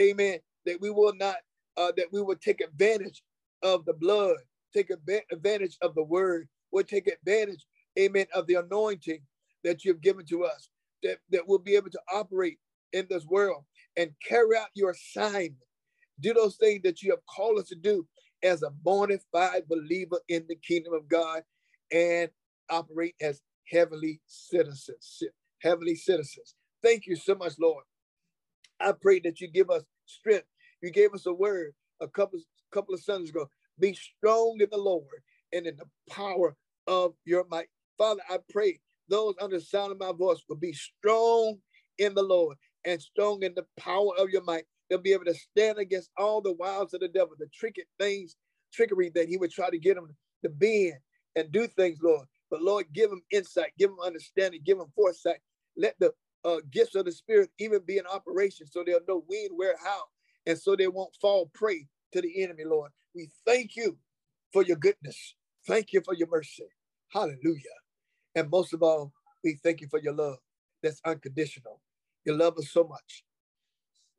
Amen. 0.00 0.38
That 0.66 0.80
we 0.80 0.90
will 0.90 1.14
not, 1.14 1.36
uh, 1.76 1.92
that 1.96 2.06
we 2.12 2.22
will 2.22 2.36
take 2.36 2.60
advantage 2.60 3.22
of 3.62 3.84
the 3.84 3.94
blood, 3.94 4.36
take 4.72 4.90
advantage 5.32 5.76
of 5.82 5.94
the 5.94 6.02
word, 6.02 6.48
we'll 6.70 6.84
take 6.84 7.06
advantage, 7.06 7.66
amen, 7.98 8.26
of 8.34 8.46
the 8.46 8.54
anointing 8.54 9.20
that 9.62 9.84
you've 9.84 10.00
given 10.00 10.24
to 10.26 10.44
us, 10.44 10.68
that, 11.02 11.18
that 11.30 11.46
we'll 11.46 11.58
be 11.58 11.76
able 11.76 11.90
to 11.90 12.00
operate 12.12 12.58
in 12.92 13.06
this 13.08 13.24
world 13.26 13.64
and 13.96 14.12
carry 14.26 14.56
out 14.56 14.68
your 14.74 14.90
assignment. 14.90 15.56
Do 16.20 16.34
those 16.34 16.56
things 16.56 16.82
that 16.84 17.02
you 17.02 17.10
have 17.10 17.26
called 17.26 17.58
us 17.58 17.68
to 17.68 17.74
do 17.76 18.06
as 18.42 18.62
a 18.62 18.70
bona 18.70 19.18
fide 19.32 19.68
believer 19.68 20.20
in 20.28 20.46
the 20.48 20.56
kingdom 20.56 20.92
of 20.94 21.08
God 21.08 21.42
and 21.92 22.30
operate 22.70 23.14
as 23.20 23.42
heavenly 23.70 24.20
citizens. 24.26 25.22
Heavenly 25.60 25.96
citizens. 25.96 26.54
Thank 26.82 27.06
you 27.06 27.16
so 27.16 27.34
much, 27.34 27.54
Lord. 27.58 27.84
I 28.80 28.92
pray 28.92 29.20
that 29.20 29.40
you 29.40 29.48
give 29.48 29.70
us 29.70 29.82
strength. 30.06 30.46
You 30.82 30.90
gave 30.90 31.14
us 31.14 31.26
a 31.26 31.32
word 31.32 31.72
a 32.00 32.08
couple 32.08 32.40
couple 32.72 32.94
of 32.94 33.00
Sundays 33.00 33.30
ago. 33.30 33.48
Be 33.78 33.94
strong 33.94 34.58
in 34.60 34.68
the 34.70 34.78
Lord 34.78 35.06
and 35.52 35.66
in 35.66 35.76
the 35.76 35.86
power 36.10 36.56
of 36.86 37.14
your 37.24 37.46
might. 37.50 37.68
Father, 37.96 38.20
I 38.28 38.38
pray 38.52 38.80
those 39.08 39.34
under 39.40 39.58
the 39.58 39.64
sound 39.64 39.92
of 39.92 39.98
my 40.00 40.12
voice 40.12 40.42
will 40.48 40.56
be 40.56 40.72
strong 40.72 41.58
in 41.98 42.14
the 42.14 42.22
Lord 42.22 42.56
and 42.84 43.00
strong 43.00 43.42
in 43.42 43.54
the 43.54 43.66
power 43.78 44.10
of 44.18 44.30
your 44.30 44.42
might. 44.44 44.64
They'll 44.88 45.00
be 45.00 45.12
able 45.12 45.24
to 45.26 45.34
stand 45.34 45.78
against 45.78 46.10
all 46.18 46.40
the 46.40 46.52
wiles 46.52 46.94
of 46.94 47.00
the 47.00 47.08
devil, 47.08 47.34
the 47.38 47.48
tricky 47.54 47.84
things, 47.98 48.36
trickery 48.72 49.10
that 49.14 49.28
he 49.28 49.36
would 49.36 49.50
try 49.50 49.70
to 49.70 49.78
get 49.78 49.96
them 49.96 50.14
to 50.42 50.50
bend 50.50 50.94
and 51.36 51.50
do 51.52 51.66
things, 51.66 51.98
Lord. 52.02 52.26
But 52.50 52.62
Lord, 52.62 52.86
give 52.92 53.10
them 53.10 53.22
insight, 53.32 53.72
give 53.78 53.90
them 53.90 53.98
understanding, 54.04 54.60
give 54.64 54.78
them 54.78 54.92
foresight. 54.94 55.38
Let 55.76 55.96
the 55.98 56.12
uh, 56.44 56.58
gifts 56.70 56.94
of 56.94 57.06
the 57.06 57.12
Spirit 57.12 57.50
even 57.58 57.80
be 57.86 57.98
in 57.98 58.06
operation 58.06 58.66
so 58.66 58.84
they'll 58.84 59.00
know 59.08 59.24
when, 59.26 59.48
where, 59.56 59.76
how, 59.82 60.02
and 60.46 60.58
so 60.58 60.76
they 60.76 60.88
won't 60.88 61.16
fall 61.20 61.50
prey 61.54 61.88
to 62.12 62.20
the 62.20 62.42
enemy, 62.42 62.64
Lord. 62.64 62.92
We 63.14 63.30
thank 63.46 63.76
you 63.76 63.98
for 64.52 64.62
your 64.62 64.76
goodness. 64.76 65.34
Thank 65.66 65.92
you 65.92 66.02
for 66.04 66.14
your 66.14 66.28
mercy. 66.28 66.66
Hallelujah. 67.12 67.62
And 68.34 68.50
most 68.50 68.74
of 68.74 68.82
all, 68.82 69.12
we 69.42 69.58
thank 69.62 69.80
you 69.80 69.88
for 69.90 70.00
your 70.00 70.14
love 70.14 70.38
that's 70.82 71.00
unconditional. 71.04 71.80
You 72.24 72.34
love 72.34 72.58
us 72.58 72.70
so 72.70 72.84
much. 72.84 73.24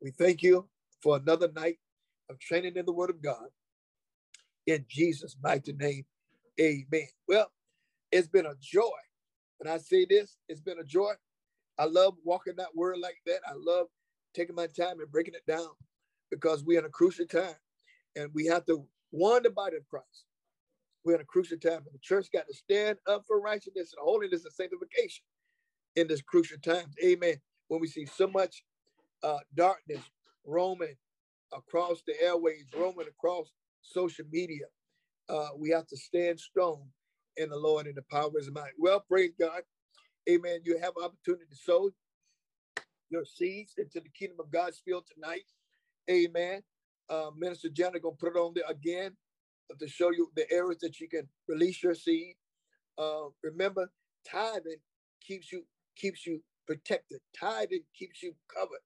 We 0.02 0.10
thank 0.12 0.42
you 0.42 0.68
for 1.02 1.16
another 1.16 1.50
night 1.52 1.78
of 2.30 2.38
training 2.38 2.76
in 2.76 2.86
the 2.86 2.92
Word 2.92 3.10
of 3.10 3.22
God. 3.22 3.48
In 4.66 4.84
Jesus' 4.88 5.36
mighty 5.42 5.72
name, 5.72 6.04
amen. 6.60 7.08
Well, 7.28 7.50
it's 8.12 8.28
been 8.28 8.46
a 8.46 8.54
joy. 8.60 8.90
When 9.58 9.72
I 9.72 9.78
say 9.78 10.06
this, 10.08 10.36
it's 10.48 10.60
been 10.60 10.78
a 10.78 10.84
joy. 10.84 11.12
I 11.78 11.84
love 11.86 12.14
walking 12.24 12.54
that 12.56 12.74
word 12.74 12.98
like 12.98 13.18
that. 13.26 13.40
I 13.46 13.54
love 13.56 13.86
taking 14.34 14.56
my 14.56 14.66
time 14.66 15.00
and 15.00 15.10
breaking 15.10 15.34
it 15.34 15.46
down 15.46 15.68
because 16.30 16.64
we're 16.64 16.78
in 16.78 16.84
a 16.84 16.90
crucial 16.90 17.26
time 17.26 17.54
and 18.16 18.30
we 18.34 18.46
have 18.46 18.66
to 18.66 18.86
warn 19.12 19.42
the 19.42 19.50
body 19.50 19.76
of 19.76 19.86
Christ. 19.88 20.24
We're 21.04 21.16
in 21.16 21.20
a 21.20 21.24
crucial 21.26 21.58
time. 21.58 21.78
And 21.86 21.94
the 21.94 21.98
church 22.00 22.28
got 22.32 22.46
to 22.48 22.54
stand 22.54 22.98
up 23.08 23.24
for 23.26 23.40
righteousness 23.40 23.94
and 23.96 24.04
holiness 24.04 24.44
and 24.44 24.54
sanctification 24.54 25.24
in 25.96 26.08
this 26.08 26.22
crucial 26.22 26.58
times. 26.58 26.94
Amen. 27.04 27.36
When 27.68 27.80
we 27.80 27.88
see 27.88 28.06
so 28.06 28.28
much 28.28 28.64
uh, 29.22 29.38
darkness 29.54 30.02
roaming 30.46 30.96
across 31.52 32.02
the 32.06 32.14
airways, 32.22 32.66
roaming 32.76 33.08
across 33.08 33.52
social 33.82 34.26
media, 34.30 34.66
uh, 35.28 35.50
we 35.58 35.70
have 35.70 35.86
to 35.88 35.98
stand 35.98 36.40
strong 36.40 36.88
in 37.36 37.50
the 37.50 37.56
Lord 37.58 37.86
and 37.86 37.96
the 37.96 38.02
power 38.10 38.26
of 38.28 38.34
his 38.36 38.50
might. 38.50 38.72
Well, 38.78 39.00
praise 39.00 39.32
God. 39.38 39.62
Amen. 40.28 40.60
You 40.64 40.78
have 40.80 40.94
opportunity 41.02 41.46
to 41.50 41.56
sow 41.56 41.90
your 43.10 43.24
seeds 43.24 43.74
into 43.78 44.00
the 44.00 44.10
kingdom 44.10 44.38
of 44.40 44.50
God's 44.52 44.80
field 44.80 45.04
tonight. 45.12 45.44
Amen. 46.10 46.62
Uh, 47.08 47.30
Minister 47.36 47.68
Jenna 47.70 48.00
gonna 48.00 48.16
put 48.16 48.36
it 48.36 48.38
on 48.38 48.54
there 48.54 48.64
again 48.68 49.16
to 49.78 49.88
show 49.88 50.10
you 50.10 50.30
the 50.36 50.50
areas 50.52 50.80
that 50.82 51.00
you 51.00 51.08
can 51.08 51.28
release 51.48 51.82
your 51.82 51.94
seed. 51.94 52.36
Uh, 52.98 53.26
remember, 53.42 53.90
tithing 54.28 54.78
keeps 55.22 55.52
you 55.52 55.64
keeps 55.96 56.26
you 56.26 56.42
protected. 56.66 57.20
Tithing 57.38 57.84
keeps 57.98 58.22
you 58.22 58.34
covered. 58.54 58.80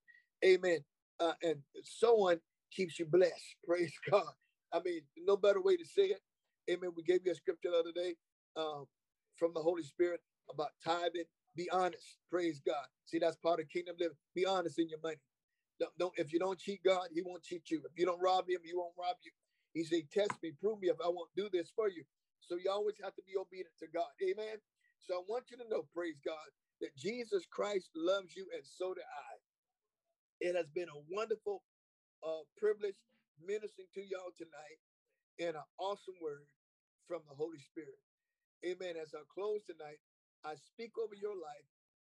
Amen. 0.45 0.81
Uh, 1.21 1.35
and 1.43 1.63
sowing 1.85 2.41
keeps 2.73 2.99
you 2.99 3.07
blessed. 3.07 3.57
Praise 3.67 3.95
God. 4.11 4.33
I 4.73 4.81
mean, 4.85 5.03
no 5.19 5.37
better 5.37 5.63
way 5.63 5.77
to 5.77 5.85
say 5.87 6.05
it. 6.09 6.21
Amen. 6.71 6.93
We 6.97 7.05
gave 7.05 7.23
you 7.27 7.33
a 7.33 7.35
scripture 7.37 7.71
the 7.73 7.79
other 7.79 7.93
day 7.93 8.17
um, 8.57 8.87
from 9.39 9.53
the 9.55 9.63
Holy 9.63 9.83
Spirit 9.85 10.21
about 10.53 10.71
tithing. 10.85 11.25
Be 11.57 11.71
honest. 11.71 12.19
Praise 12.31 12.61
God. 12.67 12.87
See, 13.07 13.19
that's 13.21 13.37
part 13.37 13.61
of 13.61 13.69
kingdom 13.69 13.97
living. 13.99 14.17
Be 14.35 14.47
honest 14.47 14.79
in 14.79 14.89
your 14.89 15.01
money. 15.03 15.17
Don't, 15.81 15.93
don't 15.99 16.15
if 16.19 16.33
you 16.33 16.41
don't 16.41 16.59
cheat 16.61 16.83
God, 16.85 17.09
He 17.15 17.23
won't 17.23 17.45
cheat 17.45 17.71
you. 17.71 17.83
If 17.85 17.93
you 17.99 18.07
don't 18.07 18.21
rob 18.23 18.49
Him, 18.49 18.61
He 18.65 18.75
won't 18.75 18.95
rob 18.99 19.17
you. 19.25 19.33
He 19.75 19.85
said, 19.85 20.11
"Test 20.13 20.33
me, 20.43 20.53
prove 20.61 20.81
me 20.81 20.89
if 20.89 20.99
I 21.05 21.09
won't 21.11 21.31
do 21.37 21.51
this 21.53 21.71
for 21.77 21.91
you." 21.91 22.05
So 22.41 22.57
you 22.57 22.71
always 22.73 22.97
have 23.05 23.15
to 23.17 23.23
be 23.27 23.37
obedient 23.39 23.77
to 23.81 23.89
God. 23.89 24.09
Amen. 24.23 24.59
So 25.01 25.17
I 25.17 25.23
want 25.29 25.51
you 25.53 25.59
to 25.59 25.69
know, 25.69 25.85
praise 25.95 26.17
God, 26.25 26.49
that 26.81 26.97
Jesus 26.97 27.47
Christ 27.47 27.93
loves 27.97 28.37
you, 28.37 28.51
and 28.53 28.67
so 28.67 28.95
do 28.95 29.03
I. 29.03 29.39
It 30.41 30.57
has 30.57 30.71
been 30.71 30.89
a 30.91 30.99
wonderful 30.99 31.65
uh, 32.23 32.45
privilege 32.57 32.97
ministering 33.39 33.89
to 33.95 34.03
y'all 34.03 34.33
tonight 34.33 34.81
in 35.39 35.57
an 35.57 35.65
awesome 35.79 36.17
word 36.21 36.49
from 37.07 37.27
the 37.27 37.35
Holy 37.35 37.61
Spirit. 37.61 38.01
Amen. 38.65 38.97
As 38.97 39.15
I 39.15 39.23
close 39.29 39.65
tonight, 39.65 40.01
I 40.45 40.57
speak 40.57 40.99
over 40.99 41.15
your 41.15 41.37
life 41.37 41.67